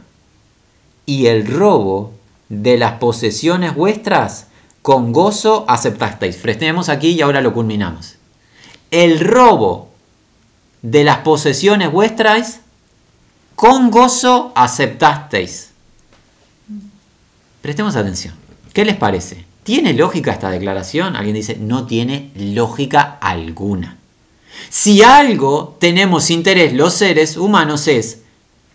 Y 1.07 1.27
el 1.27 1.47
robo 1.47 2.13
de 2.49 2.77
las 2.79 2.95
posesiones 2.95 3.75
vuestras 3.75 4.49
con 4.83 5.13
gozo 5.13 5.65
aceptasteis. 5.69 6.37
Prestemos 6.37 6.89
aquí 6.89 7.11
y 7.11 7.23
ahora 7.23 7.41
lo 7.41 7.55
culminamos. 7.55 8.17
El 8.91 9.21
robo 9.21 9.91
de 10.83 11.05
las 11.05 11.19
posesiones 11.19 11.93
vuestras 11.93 12.61
con 13.55 13.91
gozo 13.91 14.53
aceptasteis. 14.55 15.71
Prestemos 17.63 17.97
atención. 17.97 18.35
¿Qué 18.73 18.85
les 18.85 18.97
parece? 18.97 19.45
¿Tiene 19.63 19.93
lógica 19.93 20.33
esta 20.33 20.51
declaración? 20.51 21.17
Alguien 21.17 21.35
dice, 21.35 21.57
no 21.57 21.87
tiene 21.87 22.31
lógica 22.35 23.19
alguna. 23.21 24.00
Si 24.69 25.03
algo 25.03 25.77
tenemos 25.81 26.31
interés 26.31 26.73
los 26.73 26.95
seres 26.95 27.37
humanos 27.37 27.89
es 27.89 28.21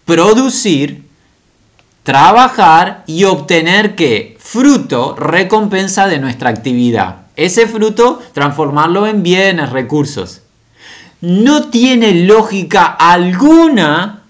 producir, 0.05 1.05
trabajar 2.03 3.03
y 3.07 3.23
obtener 3.23 3.95
que 3.95 4.37
fruto, 4.39 5.15
recompensa 5.15 6.07
de 6.07 6.19
nuestra 6.19 6.49
actividad. 6.49 7.23
Ese 7.35 7.67
fruto, 7.67 8.21
transformarlo 8.33 9.07
en 9.07 9.23
bienes, 9.23 9.71
recursos. 9.71 10.41
No 11.21 11.69
tiene 11.69 12.25
lógica 12.25 12.85
alguna 12.85 14.23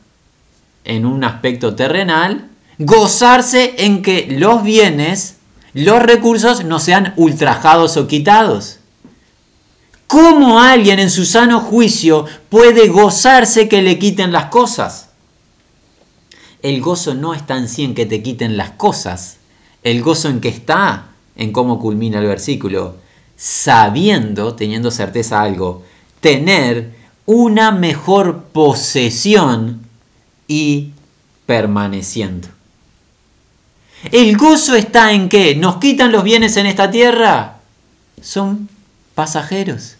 en 0.85 1.05
un 1.05 1.23
aspecto 1.23 1.75
terrenal 1.75 2.49
gozarse 2.77 3.75
en 3.79 4.01
que 4.01 4.27
los 4.37 4.63
bienes, 4.63 5.37
los 5.73 6.01
recursos 6.01 6.63
no 6.63 6.79
sean 6.79 7.13
ultrajados 7.15 7.97
o 7.97 8.07
quitados. 8.07 8.74
¿Cómo 10.07 10.59
alguien 10.59 10.99
en 10.99 11.09
su 11.09 11.25
sano 11.25 11.59
juicio 11.59 12.25
puede 12.49 12.87
gozarse 12.89 13.67
que 13.67 13.81
le 13.81 13.97
quiten 13.97 14.31
las 14.31 14.45
cosas? 14.45 15.09
El 16.61 16.81
gozo 16.81 17.13
no 17.13 17.33
está 17.33 17.57
en 17.57 17.67
sí 17.67 17.83
en 17.83 17.95
que 17.95 18.05
te 18.05 18.21
quiten 18.21 18.57
las 18.57 18.71
cosas. 18.71 19.37
El 19.83 20.01
gozo 20.01 20.29
en 20.29 20.41
que 20.41 20.49
está 20.49 21.09
en 21.35 21.51
cómo 21.51 21.79
culmina 21.79 22.19
el 22.19 22.27
versículo. 22.27 22.95
Sabiendo, 23.37 24.55
teniendo 24.55 24.91
certeza 24.91 25.41
algo, 25.41 25.83
tener 26.21 26.93
una 27.25 27.71
mejor 27.71 28.43
posesión 28.51 29.81
y 30.47 30.91
permaneciendo. 31.45 32.47
El 34.11 34.37
gozo 34.37 34.75
está 34.75 35.11
en 35.13 35.29
que 35.29 35.55
nos 35.55 35.77
quitan 35.77 36.11
los 36.11 36.23
bienes 36.23 36.57
en 36.57 36.67
esta 36.67 36.91
tierra. 36.91 37.57
Son 38.21 38.69
pasajeros. 39.15 39.95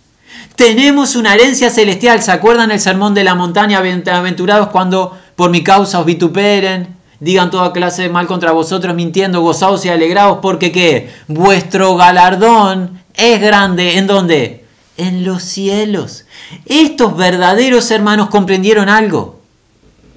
Tenemos 0.56 1.15
una 1.15 1.34
herencia 1.34 1.69
celestial. 1.69 2.21
¿Se 2.21 2.32
acuerdan 2.32 2.71
el 2.71 2.80
sermón 2.80 3.13
de 3.13 3.23
la 3.23 3.36
montaña? 3.36 3.80
Aventurados 3.80 4.67
cuando 4.67 5.17
por 5.36 5.49
mi 5.49 5.63
causa 5.63 5.99
os 5.99 6.06
vituperen, 6.06 6.95
digan 7.19 7.49
toda 7.49 7.73
clase 7.73 8.04
de 8.04 8.10
mal 8.10 8.28
contra 8.28 8.51
vosotros, 8.51 8.95
mintiendo, 8.95 9.41
gozados 9.41 9.86
y 9.86 9.89
alegrados, 9.89 10.39
porque 10.41 10.71
qué? 10.71 11.10
Vuestro 11.28 11.95
galardón 11.95 13.01
es 13.15 13.41
grande. 13.41 13.97
¿En 13.97 14.08
dónde? 14.08 14.65
En 14.97 15.25
los 15.25 15.43
cielos. 15.43 16.25
Estos 16.65 17.17
verdaderos 17.17 17.89
hermanos 17.91 18.30
comprendieron 18.30 18.89
algo. 18.89 19.41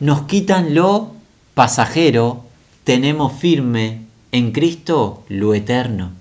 Nos 0.00 0.22
quitan 0.22 0.74
lo 0.74 1.12
pasajero, 1.54 2.44
tenemos 2.84 3.32
firme 3.32 4.02
en 4.30 4.52
Cristo 4.52 5.24
lo 5.28 5.54
eterno. 5.54 6.17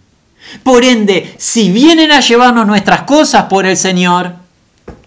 Por 0.63 0.83
ende, 0.83 1.35
si 1.37 1.71
vienen 1.71 2.11
a 2.11 2.19
llevarnos 2.19 2.67
nuestras 2.67 3.03
cosas 3.03 3.43
por 3.43 3.65
el 3.65 3.77
Señor, 3.77 4.33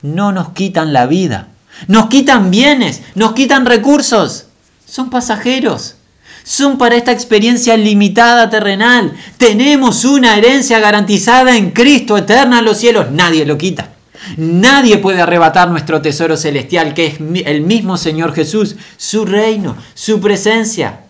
no 0.02 0.32
nos 0.32 0.50
quitan 0.50 0.92
la 0.92 1.06
vida, 1.06 1.48
nos 1.88 2.06
quitan 2.06 2.50
bienes, 2.50 3.02
nos 3.14 3.32
quitan 3.32 3.66
recursos. 3.66 4.46
Son 4.86 5.08
pasajeros, 5.08 5.96
son 6.42 6.78
para 6.78 6.96
esta 6.96 7.12
experiencia 7.12 7.76
limitada 7.76 8.50
terrenal. 8.50 9.12
Tenemos 9.36 10.04
una 10.04 10.36
herencia 10.36 10.78
garantizada 10.80 11.56
en 11.56 11.70
Cristo 11.70 12.16
eterna 12.16 12.58
en 12.58 12.64
los 12.64 12.78
cielos, 12.78 13.10
nadie 13.10 13.46
lo 13.46 13.56
quita. 13.56 13.90
Nadie 14.36 14.98
puede 14.98 15.22
arrebatar 15.22 15.70
nuestro 15.70 16.02
tesoro 16.02 16.36
celestial, 16.36 16.94
que 16.94 17.06
es 17.06 17.14
el 17.46 17.62
mismo 17.62 17.96
Señor 17.96 18.34
Jesús, 18.34 18.76
su 18.96 19.24
reino, 19.24 19.76
su 19.94 20.20
presencia, 20.20 21.00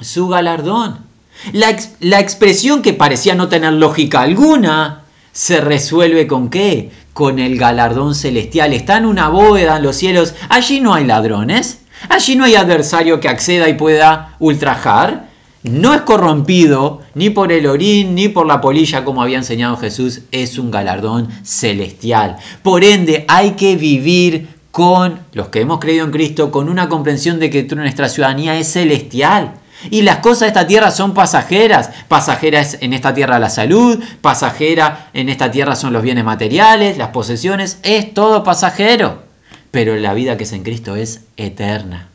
su 0.00 0.28
galardón. 0.28 1.09
La, 1.52 2.20
expresión 2.20 2.82
que 2.82 2.92
parecía 2.92 3.34
no 3.34 3.48
tener 3.48 3.72
lógica 3.72 4.20
alguna 4.20 5.04
se 5.32 5.60
resuelve 5.60 6.26
con 6.26 6.50
qué? 6.50 6.90
Con 7.12 7.38
el 7.38 7.56
galardón 7.58 8.14
celestial. 8.14 8.72
Está 8.72 8.98
en 8.98 9.06
una 9.06 9.28
bóveda 9.28 9.76
en 9.76 9.82
los 9.82 9.96
cielos. 9.96 10.34
Allí 10.48 10.80
no 10.80 10.94
hay 10.94 11.06
ladrones. 11.06 11.82
Allí 12.08 12.36
no 12.36 12.44
hay 12.44 12.54
adversario 12.54 13.20
que 13.20 13.28
acceda 13.28 13.68
y 13.68 13.74
pueda 13.74 14.36
ultrajar. 14.38 15.28
No 15.62 15.92
es 15.92 16.00
corrompido 16.02 17.02
ni 17.14 17.28
por 17.28 17.52
el 17.52 17.66
orín 17.66 18.14
ni 18.14 18.28
por 18.28 18.46
la 18.46 18.62
polilla 18.62 19.04
como 19.04 19.22
había 19.22 19.38
enseñado 19.38 19.76
Jesús. 19.76 20.22
Es 20.32 20.58
un 20.58 20.70
galardón 20.70 21.28
celestial. 21.42 22.36
Por 22.62 22.84
ende 22.84 23.24
hay 23.28 23.52
que 23.52 23.76
vivir 23.76 24.48
con 24.70 25.20
los 25.32 25.48
que 25.48 25.60
hemos 25.60 25.80
creído 25.80 26.04
en 26.04 26.12
Cristo 26.12 26.50
con 26.50 26.68
una 26.68 26.88
comprensión 26.88 27.38
de 27.38 27.50
que 27.50 27.62
nuestra 27.74 28.08
ciudadanía 28.08 28.58
es 28.58 28.72
celestial. 28.72 29.59
Y 29.88 30.02
las 30.02 30.18
cosas 30.18 30.40
de 30.40 30.46
esta 30.48 30.66
tierra 30.66 30.90
son 30.90 31.14
pasajeras. 31.14 31.90
Pasajeras 32.08 32.78
en 32.80 32.92
esta 32.92 33.14
tierra 33.14 33.38
la 33.38 33.50
salud, 33.50 33.98
pasajera 34.20 35.08
en 35.14 35.28
esta 35.28 35.50
tierra 35.50 35.76
son 35.76 35.92
los 35.92 36.02
bienes 36.02 36.24
materiales, 36.24 36.98
las 36.98 37.08
posesiones, 37.08 37.78
es 37.82 38.12
todo 38.12 38.44
pasajero. 38.44 39.22
Pero 39.70 39.96
la 39.96 40.14
vida 40.14 40.36
que 40.36 40.44
es 40.44 40.52
en 40.52 40.64
Cristo 40.64 40.96
es 40.96 41.22
eterna. 41.36 42.08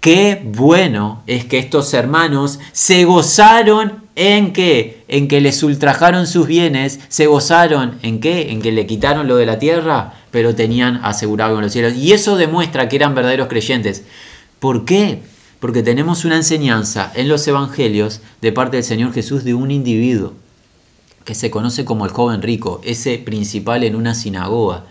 Qué 0.00 0.40
bueno 0.42 1.22
es 1.26 1.44
que 1.44 1.58
estos 1.58 1.92
hermanos 1.92 2.58
se 2.72 3.04
gozaron 3.04 4.04
en 4.16 4.54
qué? 4.54 5.04
En 5.08 5.28
que 5.28 5.42
les 5.42 5.62
ultrajaron 5.62 6.26
sus 6.26 6.46
bienes, 6.46 7.00
se 7.08 7.26
gozaron 7.26 7.98
en 8.02 8.20
qué? 8.20 8.50
En 8.50 8.62
que 8.62 8.72
le 8.72 8.86
quitaron 8.86 9.28
lo 9.28 9.36
de 9.36 9.44
la 9.44 9.58
tierra, 9.58 10.14
pero 10.30 10.54
tenían 10.54 11.00
asegurado 11.04 11.56
en 11.56 11.62
los 11.62 11.72
cielos. 11.72 11.94
Y 11.94 12.12
eso 12.12 12.36
demuestra 12.36 12.88
que 12.88 12.96
eran 12.96 13.14
verdaderos 13.14 13.48
creyentes. 13.48 14.04
¿Por 14.58 14.86
qué? 14.86 15.20
Porque 15.60 15.82
tenemos 15.82 16.24
una 16.24 16.36
enseñanza 16.36 17.12
en 17.14 17.28
los 17.28 17.46
evangelios 17.46 18.20
de 18.40 18.52
parte 18.52 18.78
del 18.78 18.84
Señor 18.84 19.12
Jesús 19.12 19.44
de 19.44 19.54
un 19.54 19.70
individuo 19.70 20.32
que 21.24 21.34
se 21.34 21.50
conoce 21.50 21.84
como 21.84 22.06
el 22.06 22.10
joven 22.10 22.42
rico, 22.42 22.80
ese 22.82 23.18
principal 23.18 23.84
en 23.84 23.94
una 23.94 24.14
sinagoga, 24.14 24.86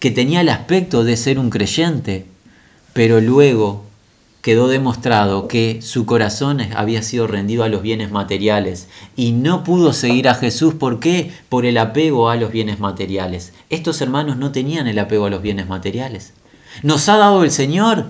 que 0.00 0.10
tenía 0.10 0.40
el 0.40 0.48
aspecto 0.48 1.04
de 1.04 1.16
ser 1.16 1.38
un 1.38 1.48
creyente, 1.48 2.26
pero 2.92 3.20
luego 3.20 3.84
quedó 4.42 4.68
demostrado 4.68 5.48
que 5.48 5.80
su 5.82 6.06
corazón 6.06 6.60
había 6.74 7.02
sido 7.02 7.26
rendido 7.26 7.62
a 7.62 7.68
los 7.68 7.82
bienes 7.82 8.10
materiales 8.10 8.88
y 9.14 9.32
no 9.32 9.64
pudo 9.64 9.92
seguir 9.92 10.28
a 10.28 10.34
Jesús. 10.34 10.74
¿Por 10.74 10.98
qué? 10.98 11.30
Por 11.48 11.66
el 11.66 11.76
apego 11.76 12.30
a 12.30 12.36
los 12.36 12.50
bienes 12.50 12.80
materiales. 12.80 13.52
Estos 13.68 14.00
hermanos 14.00 14.38
no 14.38 14.50
tenían 14.50 14.86
el 14.86 14.98
apego 14.98 15.26
a 15.26 15.30
los 15.30 15.42
bienes 15.42 15.68
materiales. 15.68 16.32
Nos 16.82 17.08
ha 17.08 17.16
dado 17.18 17.44
el 17.44 17.50
Señor 17.50 18.06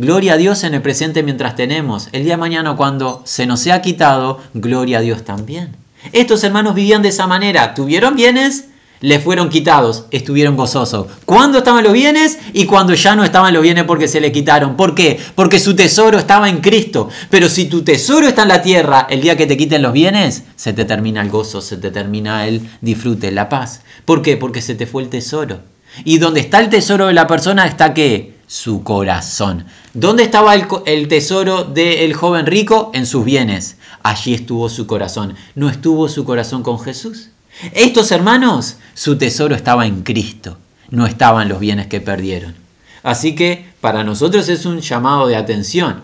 Gloria 0.00 0.32
a 0.32 0.36
Dios 0.38 0.64
en 0.64 0.72
el 0.72 0.80
presente 0.80 1.22
mientras 1.22 1.56
tenemos. 1.56 2.08
El 2.12 2.24
día 2.24 2.32
de 2.32 2.38
mañana 2.38 2.74
cuando 2.74 3.20
se 3.26 3.44
nos 3.44 3.60
sea 3.60 3.82
quitado, 3.82 4.40
gloria 4.54 4.96
a 4.96 5.00
Dios 5.02 5.24
también. 5.24 5.76
Estos 6.12 6.42
hermanos 6.42 6.74
vivían 6.74 7.02
de 7.02 7.10
esa 7.10 7.26
manera. 7.26 7.74
Tuvieron 7.74 8.16
bienes, 8.16 8.68
le 9.00 9.18
fueron 9.18 9.50
quitados, 9.50 10.06
estuvieron 10.10 10.56
gozosos. 10.56 11.08
¿Cuándo 11.26 11.58
estaban 11.58 11.84
los 11.84 11.92
bienes? 11.92 12.38
Y 12.54 12.64
cuando 12.64 12.94
ya 12.94 13.14
no 13.14 13.24
estaban 13.24 13.52
los 13.52 13.62
bienes 13.62 13.84
porque 13.84 14.08
se 14.08 14.22
le 14.22 14.32
quitaron. 14.32 14.74
¿Por 14.74 14.94
qué? 14.94 15.20
Porque 15.34 15.60
su 15.60 15.76
tesoro 15.76 16.16
estaba 16.16 16.48
en 16.48 16.62
Cristo. 16.62 17.10
Pero 17.28 17.50
si 17.50 17.66
tu 17.66 17.82
tesoro 17.82 18.26
está 18.26 18.44
en 18.44 18.48
la 18.48 18.62
tierra, 18.62 19.06
el 19.10 19.20
día 19.20 19.36
que 19.36 19.46
te 19.46 19.58
quiten 19.58 19.82
los 19.82 19.92
bienes, 19.92 20.44
se 20.56 20.72
te 20.72 20.86
termina 20.86 21.20
el 21.20 21.28
gozo, 21.28 21.60
se 21.60 21.76
te 21.76 21.90
termina 21.90 22.46
el 22.46 22.66
disfrute, 22.80 23.32
la 23.32 23.50
paz. 23.50 23.82
¿Por 24.06 24.22
qué? 24.22 24.38
Porque 24.38 24.62
se 24.62 24.74
te 24.74 24.86
fue 24.86 25.02
el 25.02 25.10
tesoro. 25.10 25.60
Y 26.06 26.16
donde 26.16 26.40
está 26.40 26.58
el 26.60 26.70
tesoro 26.70 27.08
de 27.08 27.12
la 27.12 27.26
persona 27.26 27.66
está 27.66 27.92
qué? 27.92 28.39
Su 28.50 28.82
corazón. 28.82 29.64
¿Dónde 29.94 30.24
estaba 30.24 30.56
el, 30.56 31.06
tesoro 31.06 31.62
del 31.62 32.12
joven 32.14 32.46
rico? 32.46 32.90
En 32.94 33.06
sus 33.06 33.24
bienes. 33.24 33.76
Allí 34.02 34.34
estuvo 34.34 34.68
su 34.68 34.88
corazón. 34.88 35.36
¿No 35.54 35.68
estuvo 35.68 36.08
su 36.08 36.24
corazón 36.24 36.64
con 36.64 36.80
Jesús? 36.80 37.28
Estos 37.74 38.10
hermanos, 38.10 38.78
su 38.94 39.16
tesoro 39.16 39.54
estaba 39.54 39.86
en 39.86 40.02
Cristo, 40.02 40.58
no 40.90 41.06
estaban 41.06 41.48
los 41.48 41.60
bienes 41.60 41.86
que 41.86 42.00
perdieron. 42.00 42.56
Así 43.04 43.36
que 43.36 43.66
para 43.80 44.02
nosotros 44.02 44.48
es 44.48 44.66
un 44.66 44.80
llamado 44.80 45.28
de 45.28 45.36
atención. 45.36 46.02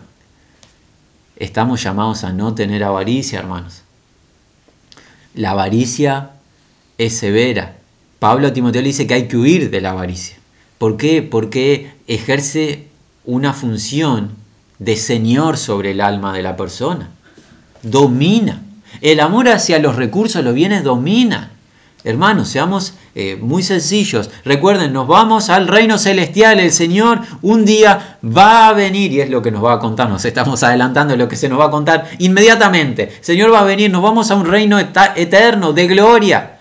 Estamos 1.35 1.83
llamados 1.83 2.23
a 2.23 2.33
no 2.33 2.55
tener 2.55 2.85
avaricia, 2.85 3.41
hermanos. 3.41 3.83
La 5.35 5.51
avaricia 5.51 6.31
es 6.97 7.19
severa. 7.19 7.75
Pablo 8.21 8.47
a 8.47 8.53
Timoteo 8.53 8.83
le 8.83 8.89
dice 8.89 9.09
que 9.09 9.15
hay 9.15 9.27
que 9.27 9.37
huir 9.37 9.69
de 9.69 9.81
la 9.81 9.91
avaricia. 9.91 10.37
¿Por 10.79 10.97
qué? 10.97 11.23
Porque 11.23 11.93
ejerce 12.07 12.87
una 13.25 13.53
función 13.53 14.33
de 14.79 14.97
señor 14.97 15.57
sobre 15.57 15.93
el 15.93 16.01
alma 16.01 16.33
de 16.33 16.43
la 16.43 16.57
persona. 16.57 17.11
Domina. 17.83 18.63
El 19.01 19.21
amor 19.21 19.49
hacia 19.49 19.79
los 19.79 19.97
recursos, 19.97 20.45
los 20.45 20.55
bienes 20.55 20.85
domina. 20.85 21.51
Hermanos, 22.05 22.49
seamos 22.49 22.95
eh, 23.17 23.37
muy 23.41 23.65
sencillos. 23.65 24.31
Recuerden, 24.45 24.93
nos 24.93 25.09
vamos 25.09 25.51
al 25.51 25.67
reino 25.67 25.99
celestial. 25.99 26.61
El 26.61 26.71
Señor 26.71 27.21
un 27.43 27.65
día 27.65 28.19
va 28.25 28.69
a 28.69 28.73
venir, 28.75 29.11
y 29.11 29.21
es 29.21 29.29
lo 29.29 29.43
que 29.43 29.51
nos 29.51 29.65
va 29.65 29.73
a 29.73 29.79
contar. 29.81 30.09
Nos 30.09 30.25
estamos 30.25 30.63
adelantando 30.63 31.17
lo 31.17 31.27
que 31.27 31.35
se 31.35 31.49
nos 31.49 31.59
va 31.59 31.65
a 31.65 31.71
contar 31.71 32.09
inmediatamente. 32.19 33.13
Señor 33.23 33.53
va 33.53 33.61
a 33.61 33.65
venir, 33.65 33.91
nos 33.91 34.03
vamos 34.03 34.31
a 34.31 34.37
un 34.37 34.47
reino 34.47 34.79
eterno 34.79 35.73
de 35.73 35.87
gloria. 35.89 36.56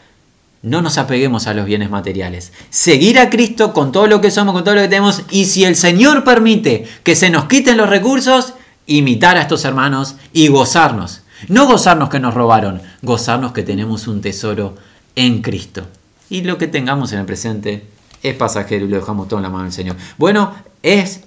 No 0.65 0.81
nos 0.81 0.97
apeguemos 0.97 1.47
a 1.47 1.53
los 1.53 1.65
bienes 1.65 1.89
materiales. 1.89 2.51
Seguir 2.69 3.19
a 3.19 3.29
Cristo 3.29 3.71
con 3.71 3.93
todo 3.93 4.07
lo 4.07 4.19
que 4.19 4.31
somos, 4.31 4.53
con 4.53 4.65
todo 4.65 4.75
lo 4.75 4.81
que 4.81 4.89
tenemos. 4.89 5.21
Y 5.29 5.45
si 5.45 5.63
el 5.63 5.77
Señor 5.77 6.25
permite 6.25 6.85
que 7.03 7.15
se 7.15 7.29
nos 7.29 7.45
quiten 7.45 7.77
los 7.77 7.89
recursos, 7.89 8.53
imitar 8.85 9.37
a 9.37 9.43
estos 9.43 9.63
hermanos 9.63 10.15
y 10.33 10.49
gozarnos 10.49 11.21
no 11.47 11.67
gozarnos 11.67 12.09
que 12.09 12.19
nos 12.19 12.33
robaron, 12.33 12.81
gozarnos 13.01 13.51
que 13.51 13.63
tenemos 13.63 14.07
un 14.07 14.21
tesoro 14.21 14.75
en 15.15 15.41
Cristo. 15.41 15.85
Y 16.29 16.41
lo 16.41 16.57
que 16.57 16.67
tengamos 16.67 17.11
en 17.13 17.19
el 17.19 17.25
presente 17.25 17.85
es 18.23 18.35
pasajero 18.35 18.85
y 18.85 18.89
lo 18.89 18.97
dejamos 18.97 19.27
todo 19.27 19.39
en 19.39 19.43
la 19.43 19.49
mano 19.49 19.65
del 19.65 19.73
Señor. 19.73 19.95
Bueno, 20.17 20.53
es 20.81 21.21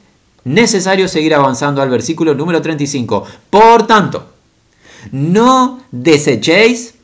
necesario 0.44 1.08
seguir 1.08 1.34
avanzando 1.34 1.82
al 1.82 1.90
versículo 1.90 2.34
número 2.34 2.60
35. 2.60 3.24
Por 3.50 3.86
tanto, 3.86 4.32
no 5.12 5.80
desechéis, 5.90 6.94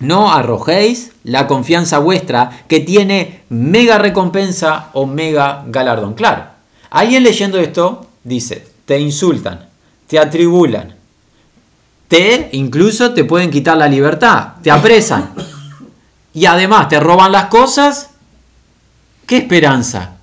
no 0.00 0.32
arrojéis 0.32 1.12
la 1.24 1.46
confianza 1.46 1.98
vuestra 1.98 2.64
que 2.68 2.80
tiene 2.80 3.42
mega 3.48 3.98
recompensa 3.98 4.90
o 4.92 5.06
mega 5.06 5.64
galardón. 5.66 6.14
Claro, 6.14 6.44
alguien 6.90 7.22
leyendo 7.22 7.58
esto 7.58 8.06
dice, 8.22 8.66
te 8.84 8.98
insultan, 9.00 9.68
te 10.06 10.18
atribulan, 10.18 10.94
te 12.08 12.50
incluso 12.52 13.14
te 13.14 13.24
pueden 13.24 13.50
quitar 13.50 13.76
la 13.76 13.88
libertad, 13.88 14.54
te 14.62 14.70
apresan 14.70 15.32
y 16.34 16.46
además 16.46 16.88
te 16.88 17.00
roban 17.00 17.32
las 17.32 17.46
cosas. 17.46 18.10
¿Qué 19.26 19.38
esperanza? 19.38 20.16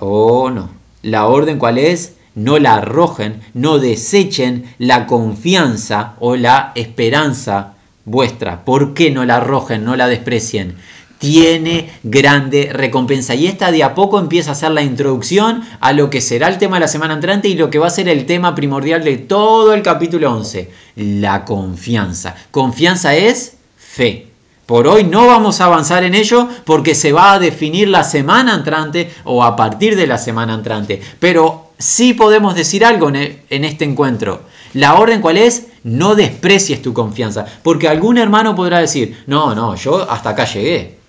Oh, 0.00 0.50
no. 0.50 0.70
La 1.02 1.26
orden 1.26 1.58
cuál 1.58 1.78
es? 1.78 2.14
No 2.34 2.58
la 2.58 2.74
arrojen, 2.76 3.42
no 3.52 3.78
desechen 3.78 4.74
la 4.78 5.06
confianza 5.06 6.14
o 6.18 6.34
la 6.34 6.72
esperanza 6.74 7.74
vuestra. 8.04 8.64
¿Por 8.64 8.94
qué 8.94 9.10
no 9.10 9.24
la 9.24 9.36
arrojen, 9.36 9.84
no 9.84 9.96
la 9.96 10.08
desprecien? 10.08 10.76
tiene 11.22 11.88
grande 12.02 12.70
recompensa. 12.72 13.36
Y 13.36 13.46
esta 13.46 13.70
de 13.70 13.84
a 13.84 13.94
poco 13.94 14.18
empieza 14.18 14.50
a 14.50 14.56
ser 14.56 14.72
la 14.72 14.82
introducción 14.82 15.62
a 15.78 15.92
lo 15.92 16.10
que 16.10 16.20
será 16.20 16.48
el 16.48 16.58
tema 16.58 16.76
de 16.76 16.80
la 16.80 16.88
semana 16.88 17.14
entrante 17.14 17.46
y 17.46 17.54
lo 17.54 17.70
que 17.70 17.78
va 17.78 17.86
a 17.86 17.90
ser 17.90 18.08
el 18.08 18.26
tema 18.26 18.56
primordial 18.56 19.04
de 19.04 19.18
todo 19.18 19.72
el 19.72 19.82
capítulo 19.82 20.32
11, 20.32 20.68
la 20.96 21.44
confianza. 21.44 22.34
Confianza 22.50 23.14
es 23.14 23.52
fe. 23.76 24.26
Por 24.66 24.88
hoy 24.88 25.04
no 25.04 25.28
vamos 25.28 25.60
a 25.60 25.66
avanzar 25.66 26.02
en 26.02 26.16
ello 26.16 26.48
porque 26.64 26.96
se 26.96 27.12
va 27.12 27.34
a 27.34 27.38
definir 27.38 27.86
la 27.86 28.02
semana 28.02 28.56
entrante 28.56 29.08
o 29.22 29.44
a 29.44 29.54
partir 29.54 29.94
de 29.94 30.08
la 30.08 30.18
semana 30.18 30.54
entrante. 30.54 31.00
Pero 31.20 31.70
sí 31.78 32.14
podemos 32.14 32.56
decir 32.56 32.84
algo 32.84 33.10
en 33.10 33.64
este 33.64 33.84
encuentro. 33.84 34.42
La 34.74 34.94
orden 34.94 35.20
cuál 35.20 35.36
es? 35.36 35.68
No 35.84 36.14
desprecies 36.14 36.82
tu 36.82 36.92
confianza. 36.92 37.44
Porque 37.62 37.88
algún 37.88 38.18
hermano 38.18 38.54
podrá 38.54 38.78
decir, 38.78 39.22
no, 39.26 39.54
no, 39.54 39.74
yo 39.74 40.10
hasta 40.10 40.30
acá 40.30 40.44
llegué 40.44 41.02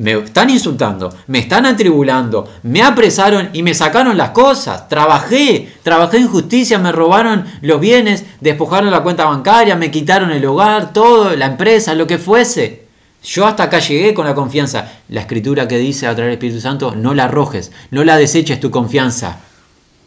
me 0.00 0.12
están 0.12 0.48
insultando, 0.48 1.14
me 1.26 1.40
están 1.40 1.66
atribulando, 1.66 2.50
me 2.62 2.82
apresaron 2.82 3.50
y 3.52 3.62
me 3.62 3.74
sacaron 3.74 4.16
las 4.16 4.30
cosas. 4.30 4.88
Trabajé, 4.88 5.68
trabajé 5.82 6.16
en 6.18 6.28
justicia, 6.28 6.78
me 6.78 6.90
robaron 6.92 7.44
los 7.60 7.80
bienes, 7.80 8.24
despojaron 8.40 8.90
la 8.90 9.02
cuenta 9.02 9.26
bancaria, 9.26 9.76
me 9.76 9.90
quitaron 9.90 10.30
el 10.30 10.44
hogar, 10.46 10.92
todo, 10.92 11.36
la 11.36 11.46
empresa, 11.46 11.94
lo 11.94 12.06
que 12.06 12.18
fuese. 12.18 12.86
Yo 13.22 13.46
hasta 13.46 13.64
acá 13.64 13.80
llegué 13.80 14.14
con 14.14 14.24
la 14.26 14.34
confianza. 14.34 14.90
La 15.10 15.20
escritura 15.20 15.68
que 15.68 15.76
dice 15.76 16.06
a 16.06 16.14
través 16.14 16.30
del 16.30 16.38
Espíritu 16.38 16.60
Santo, 16.60 16.94
no 16.96 17.12
la 17.12 17.24
arrojes, 17.24 17.70
no 17.90 18.02
la 18.02 18.16
deseches 18.16 18.60
tu 18.60 18.70
confianza. 18.70 19.40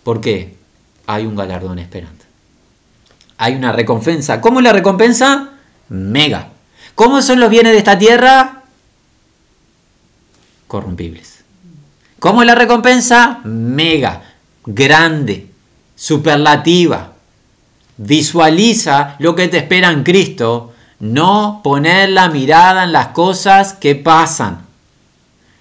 ¿Por 0.04 0.20
qué? 0.20 0.56
Hay 1.06 1.28
un 1.28 1.36
galardón 1.36 1.78
esperando. 1.78 2.23
Hay 3.44 3.56
una 3.56 3.74
recompensa. 3.74 4.40
¿Cómo 4.40 4.62
es 4.62 4.64
la 4.64 4.72
recompensa? 4.72 5.50
Mega. 5.90 6.48
¿Cómo 6.96 7.22
son 7.22 7.42
los 7.42 7.50
bienes 7.50 7.74
de 7.74 7.80
esta 7.80 7.98
tierra? 7.98 8.62
corrompibles. 10.66 11.44
¿Cómo 12.20 12.42
es 12.42 12.48
la 12.48 12.56
recompensa? 12.56 13.42
Mega, 13.44 14.24
grande, 14.66 15.52
superlativa. 15.94 17.12
Visualiza 17.98 19.18
lo 19.20 19.36
que 19.36 19.50
te 19.50 19.58
espera 19.58 19.92
en 19.92 20.04
Cristo, 20.04 20.74
no 21.02 21.60
poner 21.62 22.12
la 22.12 22.30
mirada 22.30 22.86
en 22.86 22.94
las 22.94 23.08
cosas 23.10 23.74
que 23.74 23.96
pasan. 23.96 24.63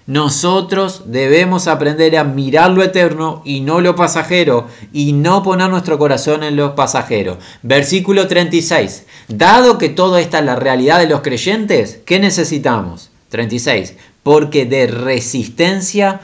Nosotros 0.05 1.03
debemos 1.05 1.67
aprender 1.67 2.17
a 2.17 2.23
mirar 2.23 2.71
lo 2.71 2.83
eterno 2.83 3.41
y 3.45 3.61
no 3.61 3.81
lo 3.81 3.95
pasajero 3.95 4.67
y 4.91 5.13
no 5.13 5.43
poner 5.43 5.69
nuestro 5.69 5.97
corazón 5.97 6.43
en 6.43 6.55
lo 6.55 6.75
pasajero. 6.75 7.37
Versículo 7.61 8.27
36. 8.27 9.05
Dado 9.29 9.77
que 9.77 9.89
toda 9.89 10.19
esta 10.19 10.39
es 10.39 10.45
la 10.45 10.55
realidad 10.55 10.99
de 10.99 11.07
los 11.07 11.21
creyentes, 11.21 12.01
¿qué 12.05 12.19
necesitamos? 12.19 13.11
36 13.29 13.95
porque 14.23 14.65
de 14.65 14.87
resistencia, 14.87 16.21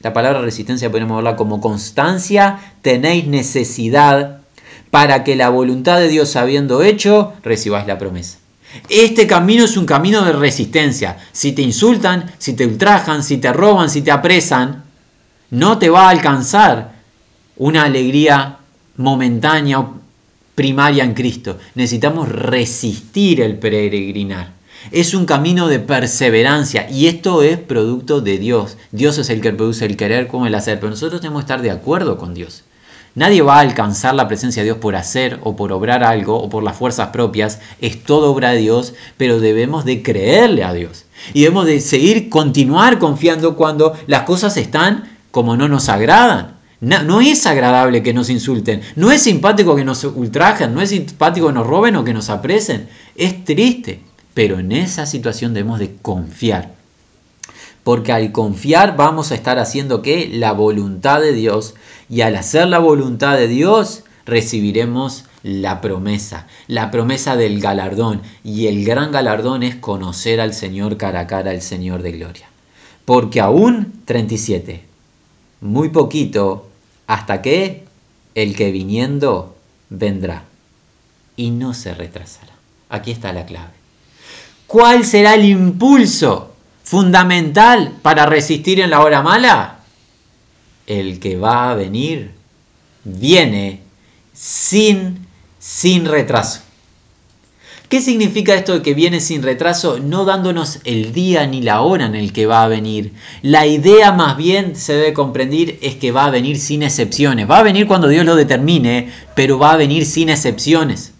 la 0.00 0.12
palabra 0.12 0.42
resistencia 0.42 0.90
podemos 0.90 1.16
verla 1.16 1.36
como 1.36 1.60
constancia, 1.60 2.58
tenéis 2.82 3.26
necesidad 3.26 4.40
para 4.90 5.24
que 5.24 5.34
la 5.34 5.48
voluntad 5.48 5.98
de 5.98 6.08
Dios 6.08 6.36
habiendo 6.36 6.82
hecho, 6.82 7.32
recibáis 7.42 7.86
la 7.86 7.98
promesa. 7.98 8.38
Este 8.88 9.26
camino 9.26 9.64
es 9.64 9.76
un 9.76 9.86
camino 9.86 10.22
de 10.24 10.32
resistencia. 10.32 11.18
Si 11.32 11.52
te 11.52 11.62
insultan, 11.62 12.30
si 12.38 12.54
te 12.54 12.66
ultrajan, 12.66 13.22
si 13.22 13.38
te 13.38 13.52
roban, 13.52 13.90
si 13.90 14.02
te 14.02 14.10
apresan, 14.10 14.84
no 15.50 15.78
te 15.78 15.90
va 15.90 16.06
a 16.06 16.10
alcanzar 16.10 16.92
una 17.56 17.84
alegría 17.84 18.58
momentánea 18.96 19.80
o 19.80 19.94
primaria 20.54 21.04
en 21.04 21.14
Cristo. 21.14 21.58
Necesitamos 21.74 22.28
resistir 22.28 23.40
el 23.40 23.58
peregrinar. 23.58 24.52
Es 24.90 25.14
un 25.14 25.26
camino 25.26 25.68
de 25.68 25.78
perseverancia 25.78 26.90
y 26.90 27.06
esto 27.06 27.42
es 27.42 27.58
producto 27.58 28.20
de 28.20 28.38
Dios. 28.38 28.76
Dios 28.90 29.18
es 29.18 29.30
el 29.30 29.40
que 29.40 29.52
produce 29.52 29.86
el 29.86 29.96
querer 29.96 30.26
como 30.26 30.46
el 30.46 30.54
hacer, 30.54 30.80
pero 30.80 30.90
nosotros 30.90 31.20
tenemos 31.20 31.42
que 31.42 31.44
estar 31.44 31.62
de 31.62 31.70
acuerdo 31.70 32.18
con 32.18 32.34
Dios. 32.34 32.64
Nadie 33.14 33.42
va 33.42 33.56
a 33.56 33.60
alcanzar 33.60 34.14
la 34.14 34.26
presencia 34.26 34.62
de 34.62 34.68
Dios 34.68 34.78
por 34.78 34.96
hacer 34.96 35.38
o 35.42 35.54
por 35.54 35.72
obrar 35.72 36.02
algo 36.02 36.36
o 36.36 36.48
por 36.48 36.62
las 36.62 36.76
fuerzas 36.76 37.08
propias. 37.08 37.60
Es 37.80 38.02
todo 38.02 38.32
obra 38.32 38.52
de 38.52 38.58
Dios, 38.58 38.94
pero 39.16 39.38
debemos 39.38 39.84
de 39.84 40.02
creerle 40.02 40.64
a 40.64 40.72
Dios. 40.72 41.04
Y 41.34 41.42
debemos 41.42 41.66
de 41.66 41.80
seguir, 41.80 42.30
continuar 42.30 42.98
confiando 42.98 43.56
cuando 43.56 43.94
las 44.06 44.22
cosas 44.22 44.56
están 44.56 45.18
como 45.30 45.56
no 45.56 45.68
nos 45.68 45.88
agradan. 45.88 46.58
No, 46.80 47.20
es 47.20 47.46
agradable 47.46 48.02
que 48.02 48.12
nos 48.12 48.28
insulten, 48.28 48.80
no 48.96 49.12
es 49.12 49.22
simpático 49.22 49.76
que 49.76 49.84
nos 49.84 50.02
ultrajen, 50.02 50.74
no 50.74 50.80
es 50.80 50.88
simpático 50.88 51.46
que 51.46 51.52
nos 51.52 51.66
roben 51.66 51.94
o 51.94 52.02
que 52.02 52.12
nos 52.12 52.28
apresen. 52.28 52.88
Es 53.14 53.44
triste. 53.44 54.00
Pero 54.34 54.58
en 54.58 54.72
esa 54.72 55.06
situación 55.06 55.54
debemos 55.54 55.78
de 55.78 55.94
confiar. 56.00 56.81
Porque 57.84 58.12
al 58.12 58.32
confiar 58.32 58.96
vamos 58.96 59.32
a 59.32 59.34
estar 59.34 59.58
haciendo 59.58 60.02
que 60.02 60.28
la 60.28 60.52
voluntad 60.52 61.20
de 61.20 61.32
Dios 61.32 61.74
y 62.08 62.20
al 62.20 62.36
hacer 62.36 62.68
la 62.68 62.78
voluntad 62.78 63.36
de 63.36 63.48
Dios 63.48 64.04
recibiremos 64.24 65.24
la 65.42 65.80
promesa, 65.80 66.46
la 66.68 66.90
promesa 66.90 67.36
del 67.36 67.60
galardón. 67.60 68.22
Y 68.44 68.66
el 68.68 68.84
gran 68.84 69.10
galardón 69.10 69.62
es 69.62 69.76
conocer 69.76 70.40
al 70.40 70.54
Señor 70.54 70.96
cara 70.96 71.20
a 71.20 71.26
cara, 71.26 71.50
al 71.50 71.62
Señor 71.62 72.02
de 72.02 72.12
gloria. 72.12 72.46
Porque 73.04 73.40
aún 73.40 73.92
37, 74.04 74.84
muy 75.60 75.88
poquito, 75.88 76.68
hasta 77.06 77.42
que 77.42 77.84
el 78.34 78.54
que 78.54 78.70
viniendo 78.70 79.56
vendrá 79.90 80.44
y 81.36 81.50
no 81.50 81.74
se 81.74 81.94
retrasará. 81.94 82.52
Aquí 82.88 83.10
está 83.10 83.32
la 83.32 83.46
clave. 83.46 83.72
¿Cuál 84.66 85.04
será 85.04 85.34
el 85.34 85.44
impulso 85.44 86.51
fundamental 86.82 87.92
para 88.02 88.26
resistir 88.26 88.80
en 88.80 88.90
la 88.90 89.00
hora 89.00 89.22
mala? 89.22 89.80
El 90.86 91.20
que 91.20 91.36
va 91.36 91.70
a 91.70 91.74
venir 91.74 92.32
viene 93.04 93.80
sin, 94.32 95.26
sin 95.58 96.06
retraso. 96.06 96.60
¿Qué 97.92 98.00
significa 98.00 98.54
esto 98.54 98.72
de 98.72 98.82
que 98.82 98.94
viene 98.94 99.20
sin 99.20 99.42
retraso? 99.42 99.98
No 99.98 100.24
dándonos 100.24 100.78
el 100.84 101.12
día 101.12 101.46
ni 101.46 101.60
la 101.60 101.82
hora 101.82 102.06
en 102.06 102.14
el 102.14 102.32
que 102.32 102.46
va 102.46 102.64
a 102.64 102.68
venir. 102.68 103.12
La 103.42 103.66
idea 103.66 104.12
más 104.12 104.38
bien 104.38 104.76
se 104.76 104.94
debe 104.94 105.12
comprender 105.12 105.78
es 105.82 105.96
que 105.96 106.10
va 106.10 106.24
a 106.24 106.30
venir 106.30 106.58
sin 106.58 106.82
excepciones. 106.82 107.50
Va 107.50 107.58
a 107.58 107.62
venir 107.62 107.86
cuando 107.86 108.08
Dios 108.08 108.24
lo 108.24 108.34
determine, 108.34 109.12
pero 109.34 109.58
va 109.58 109.72
a 109.72 109.76
venir 109.76 110.06
sin 110.06 110.30
excepciones. 110.30 111.11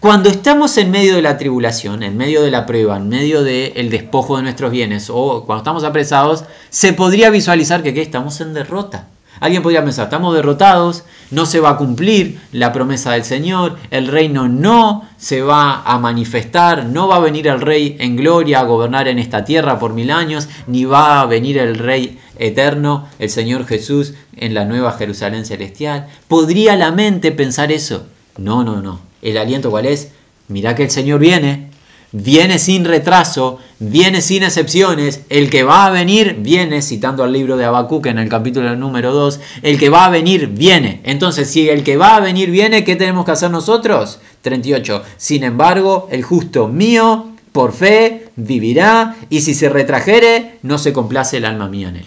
Cuando 0.00 0.30
estamos 0.30 0.78
en 0.78 0.90
medio 0.90 1.14
de 1.14 1.20
la 1.20 1.36
tribulación, 1.36 2.02
en 2.02 2.16
medio 2.16 2.40
de 2.40 2.50
la 2.50 2.64
prueba, 2.64 2.96
en 2.96 3.10
medio 3.10 3.42
del 3.42 3.90
despojo 3.90 4.38
de 4.38 4.42
nuestros 4.42 4.70
bienes 4.70 5.10
o 5.10 5.44
cuando 5.44 5.60
estamos 5.60 5.84
apresados, 5.84 6.44
se 6.70 6.94
podría 6.94 7.28
visualizar 7.28 7.82
que 7.82 8.00
estamos 8.00 8.40
en 8.40 8.54
derrota. 8.54 9.08
Alguien 9.40 9.62
podría 9.62 9.84
pensar, 9.84 10.04
estamos 10.04 10.34
derrotados, 10.34 11.04
no 11.30 11.44
se 11.44 11.60
va 11.60 11.70
a 11.70 11.76
cumplir 11.76 12.40
la 12.50 12.72
promesa 12.72 13.12
del 13.12 13.24
Señor, 13.24 13.76
el 13.90 14.08
reino 14.08 14.48
no 14.48 15.06
se 15.18 15.42
va 15.42 15.82
a 15.82 15.98
manifestar, 15.98 16.86
no 16.86 17.06
va 17.06 17.16
a 17.16 17.20
venir 17.20 17.46
el 17.46 17.60
rey 17.60 17.98
en 18.00 18.16
gloria 18.16 18.60
a 18.60 18.64
gobernar 18.64 19.06
en 19.06 19.18
esta 19.18 19.44
tierra 19.44 19.78
por 19.78 19.92
mil 19.92 20.10
años, 20.10 20.48
ni 20.66 20.86
va 20.86 21.20
a 21.20 21.26
venir 21.26 21.58
el 21.58 21.76
rey 21.76 22.18
eterno, 22.38 23.06
el 23.18 23.28
Señor 23.28 23.66
Jesús, 23.66 24.14
en 24.34 24.54
la 24.54 24.64
nueva 24.64 24.92
Jerusalén 24.92 25.44
celestial. 25.44 26.06
¿Podría 26.26 26.74
la 26.74 26.90
mente 26.90 27.32
pensar 27.32 27.70
eso? 27.70 28.06
No, 28.38 28.64
no, 28.64 28.80
no. 28.80 29.09
¿El 29.22 29.36
aliento 29.38 29.70
cuál 29.70 29.86
es? 29.86 30.08
Mira 30.48 30.74
que 30.74 30.84
el 30.84 30.90
Señor 30.90 31.20
viene, 31.20 31.70
viene 32.12 32.58
sin 32.58 32.84
retraso, 32.84 33.58
viene 33.78 34.20
sin 34.20 34.42
excepciones, 34.42 35.20
el 35.28 35.48
que 35.48 35.62
va 35.62 35.86
a 35.86 35.90
venir 35.90 36.38
viene, 36.40 36.82
citando 36.82 37.22
al 37.22 37.32
libro 37.32 37.56
de 37.56 37.64
Habacuc 37.64 38.06
en 38.06 38.18
el 38.18 38.28
capítulo 38.28 38.74
número 38.76 39.12
2, 39.12 39.40
el 39.62 39.78
que 39.78 39.90
va 39.90 40.06
a 40.06 40.10
venir 40.10 40.48
viene. 40.48 41.00
Entonces, 41.04 41.50
si 41.50 41.68
el 41.68 41.84
que 41.84 41.96
va 41.96 42.16
a 42.16 42.20
venir 42.20 42.50
viene, 42.50 42.84
¿qué 42.84 42.96
tenemos 42.96 43.24
que 43.24 43.32
hacer 43.32 43.50
nosotros? 43.50 44.20
38. 44.42 45.02
Sin 45.16 45.44
embargo, 45.44 46.08
el 46.10 46.22
justo 46.22 46.66
mío, 46.68 47.28
por 47.52 47.72
fe, 47.72 48.28
vivirá, 48.36 49.16
y 49.28 49.42
si 49.42 49.54
se 49.54 49.68
retrajere, 49.68 50.58
no 50.62 50.78
se 50.78 50.92
complace 50.92 51.36
el 51.36 51.44
alma 51.44 51.68
mía 51.68 51.88
en 51.90 51.96
él. 51.96 52.06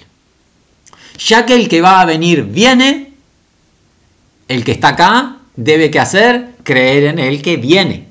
Ya 1.18 1.46
que 1.46 1.56
el 1.56 1.70
que 1.70 1.82
va 1.82 2.02
a 2.02 2.06
venir 2.06 2.44
viene, 2.44 3.14
el 4.48 4.64
que 4.64 4.72
está 4.72 4.90
acá 4.90 5.38
debe 5.56 5.92
que 5.92 6.00
hacer 6.00 6.53
creer 6.64 7.06
en 7.06 7.20
el 7.20 7.42
que 7.42 7.58
viene, 7.58 8.08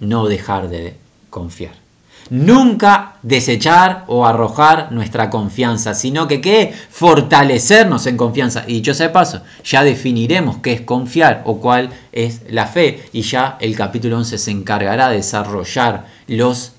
no 0.00 0.26
dejar 0.26 0.68
de 0.68 0.96
confiar. 1.30 1.82
Nunca 2.30 3.16
desechar 3.22 4.04
o 4.06 4.24
arrojar 4.24 4.90
nuestra 4.92 5.28
confianza, 5.28 5.92
sino 5.92 6.28
que 6.28 6.72
fortalecernos 6.90 8.06
en 8.06 8.16
confianza. 8.16 8.64
Y 8.66 8.74
dicho 8.74 8.94
sea 8.94 9.12
paso, 9.12 9.42
ya 9.64 9.84
definiremos 9.84 10.58
qué 10.58 10.72
es 10.72 10.80
confiar 10.80 11.42
o 11.44 11.58
cuál 11.58 11.90
es 12.12 12.42
la 12.48 12.66
fe. 12.66 13.04
Y 13.12 13.22
ya 13.22 13.58
el 13.60 13.76
capítulo 13.76 14.16
11 14.18 14.38
se 14.38 14.50
encargará 14.50 15.08
de 15.08 15.16
desarrollar 15.16 16.06
los 16.26 16.72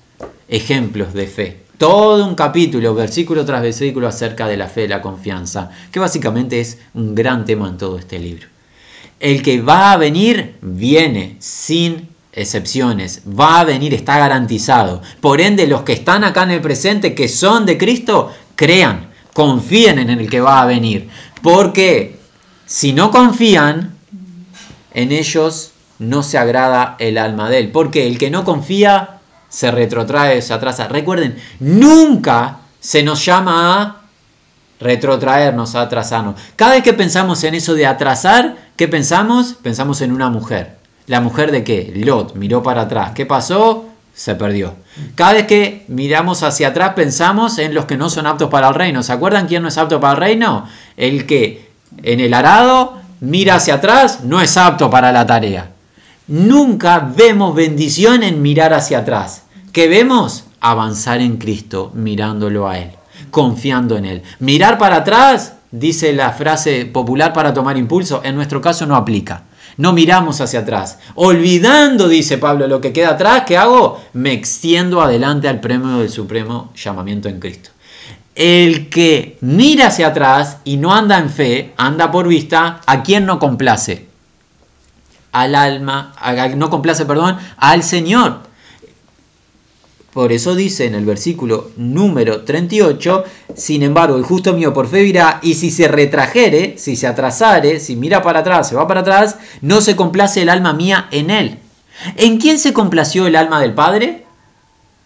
ejemplos 0.48 1.12
de 1.12 1.26
fe. 1.26 1.64
Todo 1.78 2.26
un 2.26 2.34
capítulo, 2.34 2.94
versículo 2.94 3.44
tras 3.44 3.62
versículo, 3.62 4.08
acerca 4.08 4.48
de 4.48 4.56
la 4.56 4.68
fe 4.68 4.88
la 4.88 5.02
confianza, 5.02 5.70
que 5.92 6.00
básicamente 6.00 6.60
es 6.60 6.78
un 6.94 7.14
gran 7.14 7.44
tema 7.44 7.68
en 7.68 7.78
todo 7.78 7.98
este 7.98 8.18
libro. 8.18 8.53
El 9.24 9.42
que 9.42 9.62
va 9.62 9.92
a 9.92 9.96
venir, 9.96 10.56
viene 10.60 11.36
sin 11.38 12.10
excepciones. 12.34 13.22
Va 13.26 13.60
a 13.60 13.64
venir, 13.64 13.94
está 13.94 14.18
garantizado. 14.18 15.00
Por 15.22 15.40
ende, 15.40 15.66
los 15.66 15.80
que 15.80 15.94
están 15.94 16.24
acá 16.24 16.42
en 16.42 16.50
el 16.50 16.60
presente, 16.60 17.14
que 17.14 17.26
son 17.26 17.64
de 17.64 17.78
Cristo, 17.78 18.30
crean, 18.54 19.08
confíen 19.32 19.98
en 19.98 20.10
el 20.10 20.28
que 20.28 20.42
va 20.42 20.60
a 20.60 20.66
venir. 20.66 21.08
Porque 21.40 22.18
si 22.66 22.92
no 22.92 23.10
confían, 23.10 23.94
en 24.92 25.10
ellos 25.10 25.70
no 25.98 26.22
se 26.22 26.36
agrada 26.36 26.96
el 26.98 27.16
alma 27.16 27.48
de 27.48 27.60
él. 27.60 27.70
Porque 27.70 28.06
el 28.06 28.18
que 28.18 28.28
no 28.28 28.44
confía 28.44 29.20
se 29.48 29.70
retrotrae, 29.70 30.42
se 30.42 30.52
atrasa. 30.52 30.86
Recuerden, 30.86 31.38
nunca 31.60 32.58
se 32.78 33.02
nos 33.02 33.24
llama 33.24 33.80
a 33.80 34.03
retrotraernos, 34.84 35.74
a 35.74 35.80
atrasarnos. 35.80 36.34
Cada 36.56 36.74
vez 36.74 36.82
que 36.82 36.92
pensamos 36.92 37.42
en 37.42 37.54
eso 37.54 37.74
de 37.74 37.86
atrasar, 37.86 38.56
¿qué 38.76 38.86
pensamos? 38.86 39.54
Pensamos 39.54 40.02
en 40.02 40.12
una 40.12 40.28
mujer. 40.28 40.76
¿La 41.06 41.22
mujer 41.22 41.50
de 41.50 41.64
qué? 41.64 41.90
Lot 41.96 42.34
miró 42.34 42.62
para 42.62 42.82
atrás. 42.82 43.12
¿Qué 43.14 43.24
pasó? 43.24 43.86
Se 44.14 44.34
perdió. 44.34 44.74
Cada 45.14 45.32
vez 45.32 45.46
que 45.46 45.84
miramos 45.88 46.42
hacia 46.42 46.68
atrás 46.68 46.92
pensamos 46.94 47.58
en 47.58 47.74
los 47.74 47.86
que 47.86 47.96
no 47.96 48.10
son 48.10 48.26
aptos 48.26 48.50
para 48.50 48.68
el 48.68 48.74
reino. 48.74 49.02
¿Se 49.02 49.12
acuerdan 49.12 49.48
quién 49.48 49.62
no 49.62 49.68
es 49.68 49.78
apto 49.78 49.98
para 50.00 50.12
el 50.12 50.20
reino? 50.20 50.68
El 50.98 51.24
que 51.24 51.70
en 52.02 52.20
el 52.20 52.34
arado 52.34 52.98
mira 53.20 53.54
hacia 53.54 53.74
atrás 53.74 54.20
no 54.22 54.42
es 54.42 54.56
apto 54.58 54.90
para 54.90 55.12
la 55.12 55.26
tarea. 55.26 55.70
Nunca 56.28 56.98
vemos 56.98 57.54
bendición 57.54 58.22
en 58.22 58.42
mirar 58.42 58.74
hacia 58.74 58.98
atrás. 58.98 59.44
¿Qué 59.72 59.88
vemos? 59.88 60.44
Avanzar 60.60 61.20
en 61.20 61.38
Cristo 61.38 61.90
mirándolo 61.94 62.68
a 62.68 62.78
Él 62.78 62.90
confiando 63.30 63.96
en 63.96 64.04
Él. 64.04 64.22
Mirar 64.38 64.78
para 64.78 64.96
atrás, 64.96 65.54
dice 65.70 66.12
la 66.12 66.32
frase 66.32 66.86
popular 66.86 67.32
para 67.32 67.52
tomar 67.52 67.76
impulso, 67.76 68.20
en 68.24 68.34
nuestro 68.34 68.60
caso 68.60 68.86
no 68.86 68.96
aplica. 68.96 69.44
No 69.76 69.92
miramos 69.92 70.40
hacia 70.40 70.60
atrás. 70.60 70.98
Olvidando, 71.16 72.08
dice 72.08 72.38
Pablo, 72.38 72.68
lo 72.68 72.80
que 72.80 72.92
queda 72.92 73.10
atrás, 73.10 73.42
¿qué 73.46 73.56
hago? 73.56 74.00
Me 74.12 74.32
extiendo 74.32 75.02
adelante 75.02 75.48
al 75.48 75.60
premio 75.60 75.98
del 75.98 76.10
supremo 76.10 76.72
llamamiento 76.76 77.28
en 77.28 77.40
Cristo. 77.40 77.70
El 78.34 78.88
que 78.88 79.38
mira 79.40 79.88
hacia 79.88 80.08
atrás 80.08 80.58
y 80.64 80.76
no 80.76 80.92
anda 80.92 81.18
en 81.18 81.30
fe, 81.30 81.72
anda 81.76 82.10
por 82.10 82.28
vista, 82.28 82.80
¿a 82.86 83.02
quién 83.02 83.26
no 83.26 83.38
complace? 83.38 84.06
Al 85.32 85.54
alma, 85.54 86.14
no 86.56 86.70
complace, 86.70 87.06
perdón, 87.06 87.36
al 87.56 87.82
Señor. 87.82 88.40
Por 90.14 90.32
eso 90.32 90.54
dice 90.54 90.86
en 90.86 90.94
el 90.94 91.04
versículo 91.04 91.72
número 91.76 92.42
38, 92.42 93.24
sin 93.56 93.82
embargo, 93.82 94.16
el 94.16 94.22
justo 94.22 94.54
mío 94.54 94.72
por 94.72 94.86
fe 94.86 95.02
virá, 95.02 95.40
y 95.42 95.54
si 95.54 95.72
se 95.72 95.88
retrajere, 95.88 96.76
si 96.78 96.94
se 96.94 97.08
atrasare, 97.08 97.80
si 97.80 97.96
mira 97.96 98.22
para 98.22 98.38
atrás, 98.38 98.68
se 98.68 98.76
va 98.76 98.86
para 98.86 99.00
atrás, 99.00 99.38
no 99.60 99.80
se 99.80 99.96
complace 99.96 100.42
el 100.42 100.50
alma 100.50 100.72
mía 100.72 101.08
en 101.10 101.30
él. 101.30 101.58
¿En 102.16 102.38
quién 102.38 102.60
se 102.60 102.72
complació 102.72 103.26
el 103.26 103.34
alma 103.34 103.60
del 103.60 103.74
Padre? 103.74 104.24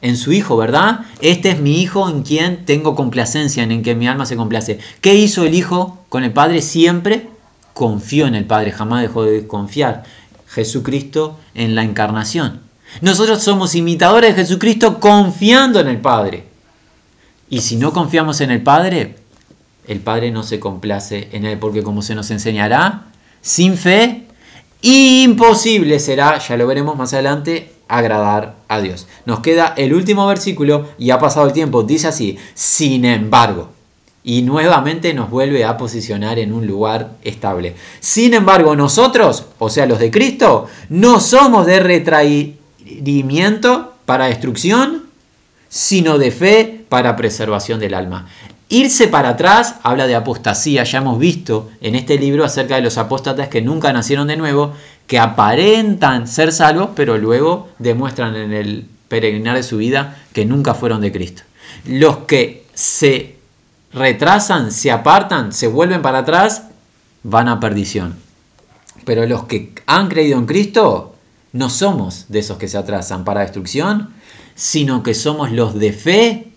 En 0.02 0.18
su 0.18 0.30
Hijo, 0.30 0.58
¿verdad? 0.58 1.00
Este 1.22 1.52
es 1.52 1.60
mi 1.60 1.80
Hijo 1.80 2.06
en 2.10 2.22
quien 2.22 2.66
tengo 2.66 2.94
complacencia, 2.94 3.62
en 3.62 3.82
que 3.82 3.94
mi 3.94 4.06
alma 4.06 4.26
se 4.26 4.36
complace. 4.36 4.78
¿Qué 5.00 5.14
hizo 5.14 5.46
el 5.46 5.54
Hijo 5.54 6.04
con 6.10 6.22
el 6.22 6.34
Padre? 6.34 6.60
Siempre 6.60 7.28
confió 7.72 8.26
en 8.26 8.34
el 8.34 8.44
Padre, 8.44 8.72
jamás 8.72 9.00
dejó 9.00 9.24
de 9.24 9.46
confiar. 9.46 10.04
Jesucristo 10.48 11.38
en 11.54 11.74
la 11.74 11.82
encarnación. 11.82 12.67
Nosotros 13.00 13.42
somos 13.42 13.74
imitadores 13.74 14.36
de 14.36 14.42
Jesucristo 14.42 15.00
confiando 15.00 15.80
en 15.80 15.88
el 15.88 16.00
Padre. 16.00 16.44
Y 17.50 17.60
si 17.60 17.76
no 17.76 17.92
confiamos 17.92 18.40
en 18.40 18.50
el 18.50 18.62
Padre, 18.62 19.16
el 19.86 20.00
Padre 20.00 20.30
no 20.30 20.42
se 20.42 20.60
complace 20.60 21.28
en 21.32 21.44
él, 21.46 21.58
porque 21.58 21.82
como 21.82 22.02
se 22.02 22.14
nos 22.14 22.30
enseñará, 22.30 23.06
sin 23.40 23.76
fe, 23.76 24.26
imposible 24.82 25.98
será, 25.98 26.38
ya 26.38 26.56
lo 26.56 26.66
veremos 26.66 26.96
más 26.96 27.14
adelante, 27.14 27.72
agradar 27.88 28.56
a 28.68 28.80
Dios. 28.80 29.06
Nos 29.24 29.40
queda 29.40 29.74
el 29.76 29.94
último 29.94 30.26
versículo 30.26 30.88
y 30.98 31.10
ha 31.10 31.18
pasado 31.18 31.46
el 31.46 31.52
tiempo, 31.52 31.82
dice 31.82 32.08
así, 32.08 32.38
sin 32.54 33.04
embargo. 33.04 33.70
Y 34.22 34.42
nuevamente 34.42 35.14
nos 35.14 35.30
vuelve 35.30 35.64
a 35.64 35.78
posicionar 35.78 36.38
en 36.38 36.52
un 36.52 36.66
lugar 36.66 37.12
estable. 37.22 37.76
Sin 38.00 38.34
embargo, 38.34 38.76
nosotros, 38.76 39.46
o 39.58 39.70
sea, 39.70 39.86
los 39.86 39.98
de 39.98 40.10
Cristo, 40.10 40.66
no 40.90 41.18
somos 41.18 41.64
de 41.64 41.80
retraí 41.80 42.57
para 44.04 44.26
destrucción, 44.26 45.04
sino 45.68 46.18
de 46.18 46.30
fe 46.30 46.84
para 46.88 47.16
preservación 47.16 47.80
del 47.80 47.94
alma. 47.94 48.26
Irse 48.70 49.08
para 49.08 49.30
atrás 49.30 49.76
habla 49.82 50.06
de 50.06 50.14
apostasía. 50.14 50.84
Ya 50.84 50.98
hemos 50.98 51.18
visto 51.18 51.70
en 51.80 51.94
este 51.94 52.18
libro 52.18 52.44
acerca 52.44 52.76
de 52.76 52.82
los 52.82 52.98
apóstatas 52.98 53.48
que 53.48 53.62
nunca 53.62 53.92
nacieron 53.92 54.28
de 54.28 54.36
nuevo, 54.36 54.74
que 55.06 55.18
aparentan 55.18 56.28
ser 56.28 56.52
salvos, 56.52 56.90
pero 56.94 57.16
luego 57.16 57.68
demuestran 57.78 58.36
en 58.36 58.52
el 58.52 58.86
peregrinar 59.08 59.56
de 59.56 59.62
su 59.62 59.78
vida 59.78 60.18
que 60.32 60.44
nunca 60.44 60.74
fueron 60.74 61.00
de 61.00 61.12
Cristo. 61.12 61.42
Los 61.86 62.18
que 62.18 62.66
se 62.74 63.36
retrasan, 63.92 64.70
se 64.70 64.90
apartan, 64.90 65.52
se 65.52 65.66
vuelven 65.66 66.02
para 66.02 66.18
atrás, 66.18 66.64
van 67.22 67.48
a 67.48 67.60
perdición. 67.60 68.16
Pero 69.06 69.26
los 69.26 69.44
que 69.44 69.72
han 69.86 70.08
creído 70.08 70.38
en 70.38 70.46
Cristo 70.46 71.14
no 71.52 71.70
somos 71.70 72.26
de 72.28 72.40
esos 72.40 72.58
que 72.58 72.68
se 72.68 72.78
atrasan 72.78 73.24
para 73.24 73.40
destrucción, 73.40 74.14
sino 74.54 75.02
que 75.02 75.14
somos 75.14 75.50
los 75.52 75.74
de 75.74 75.92
fe 75.92 76.48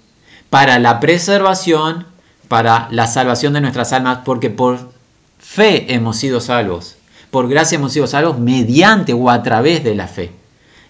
para 0.49 0.79
la 0.79 0.99
preservación, 0.99 2.07
para 2.47 2.87
la 2.91 3.07
salvación 3.07 3.53
de 3.53 3.61
nuestras 3.61 3.93
almas, 3.93 4.19
porque 4.25 4.49
por 4.49 4.91
fe 5.39 5.93
hemos 5.93 6.17
sido 6.17 6.41
salvos. 6.41 6.97
Por 7.29 7.47
gracia 7.47 7.77
hemos 7.77 7.93
sido 7.93 8.07
salvos 8.07 8.39
mediante 8.39 9.13
o 9.13 9.29
a 9.29 9.41
través 9.43 9.83
de 9.83 9.95
la 9.95 10.07
fe. 10.07 10.31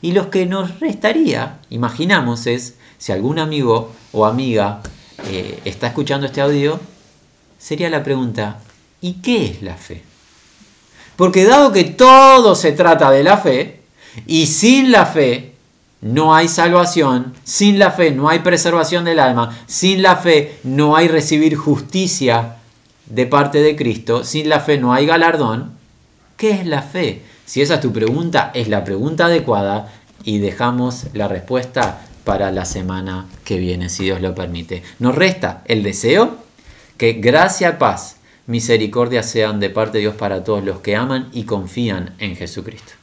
Y 0.02 0.14
lo 0.14 0.32
que 0.32 0.48
nos 0.48 0.80
restaría, 0.80 1.60
imaginamos, 1.70 2.48
es 2.48 2.76
si 2.98 3.12
algún 3.12 3.38
amigo 3.38 3.92
o 4.12 4.26
amiga 4.26 4.82
eh, 5.28 5.60
está 5.66 5.88
escuchando 5.88 6.26
este 6.26 6.42
audio, 6.42 6.80
sería 7.60 7.90
la 7.90 8.04
pregunta, 8.04 8.60
¿y 9.02 9.14
qué 9.22 9.46
es 9.46 9.62
la 9.62 9.76
fe? 9.76 10.02
Porque 11.16 11.46
dado 11.46 11.72
que 11.72 11.84
todo 11.84 12.56
se 12.56 12.72
trata 12.72 13.12
de 13.12 13.24
la 13.24 13.38
fe, 13.38 13.81
y 14.28 14.48
sin 14.48 14.92
la 14.92 15.06
fe 15.06 15.54
no 16.02 16.34
hay 16.34 16.48
salvación, 16.48 17.34
sin 17.44 17.78
la 17.78 17.92
fe 17.92 18.12
no 18.12 18.30
hay 18.30 18.40
preservación 18.40 19.06
del 19.06 19.20
alma, 19.20 19.58
sin 19.68 20.02
la 20.02 20.16
fe 20.16 20.60
no 20.64 20.96
hay 20.96 21.08
recibir 21.08 21.56
justicia 21.56 22.56
de 23.06 23.26
parte 23.28 23.62
de 23.62 23.76
Cristo, 23.76 24.24
sin 24.24 24.50
la 24.50 24.60
fe 24.60 24.78
no 24.78 24.94
hay 24.94 25.06
galardón, 25.06 25.72
¿qué 26.38 26.52
es 26.52 26.66
la 26.66 26.82
fe? 26.82 27.22
Si 27.46 27.62
esa 27.62 27.76
es 27.76 27.82
tu 27.82 27.92
pregunta, 27.92 28.52
es 28.54 28.68
la 28.68 28.84
pregunta 28.84 29.26
adecuada 29.26 29.92
y 30.24 30.40
dejamos 30.40 31.08
la 31.14 31.28
respuesta 31.28 32.02
para 32.24 32.52
la 32.52 32.66
semana 32.66 33.28
que 33.44 33.58
viene, 33.58 33.90
si 33.90 34.06
Dios 34.06 34.22
lo 34.22 34.34
permite. 34.34 34.84
Nos 35.00 35.16
resta 35.16 35.62
el 35.66 35.84
deseo 35.84 36.38
que 36.98 37.14
gracia, 37.14 37.78
paz, 37.78 38.18
misericordia 38.48 39.24
sean 39.24 39.60
de 39.60 39.70
parte 39.70 39.98
de 39.98 40.02
Dios 40.02 40.16
para 40.16 40.44
todos 40.44 40.64
los 40.64 40.80
que 40.80 40.96
aman 40.96 41.30
y 41.34 41.44
confían 41.44 42.16
en 42.20 42.36
Jesucristo. 42.36 42.94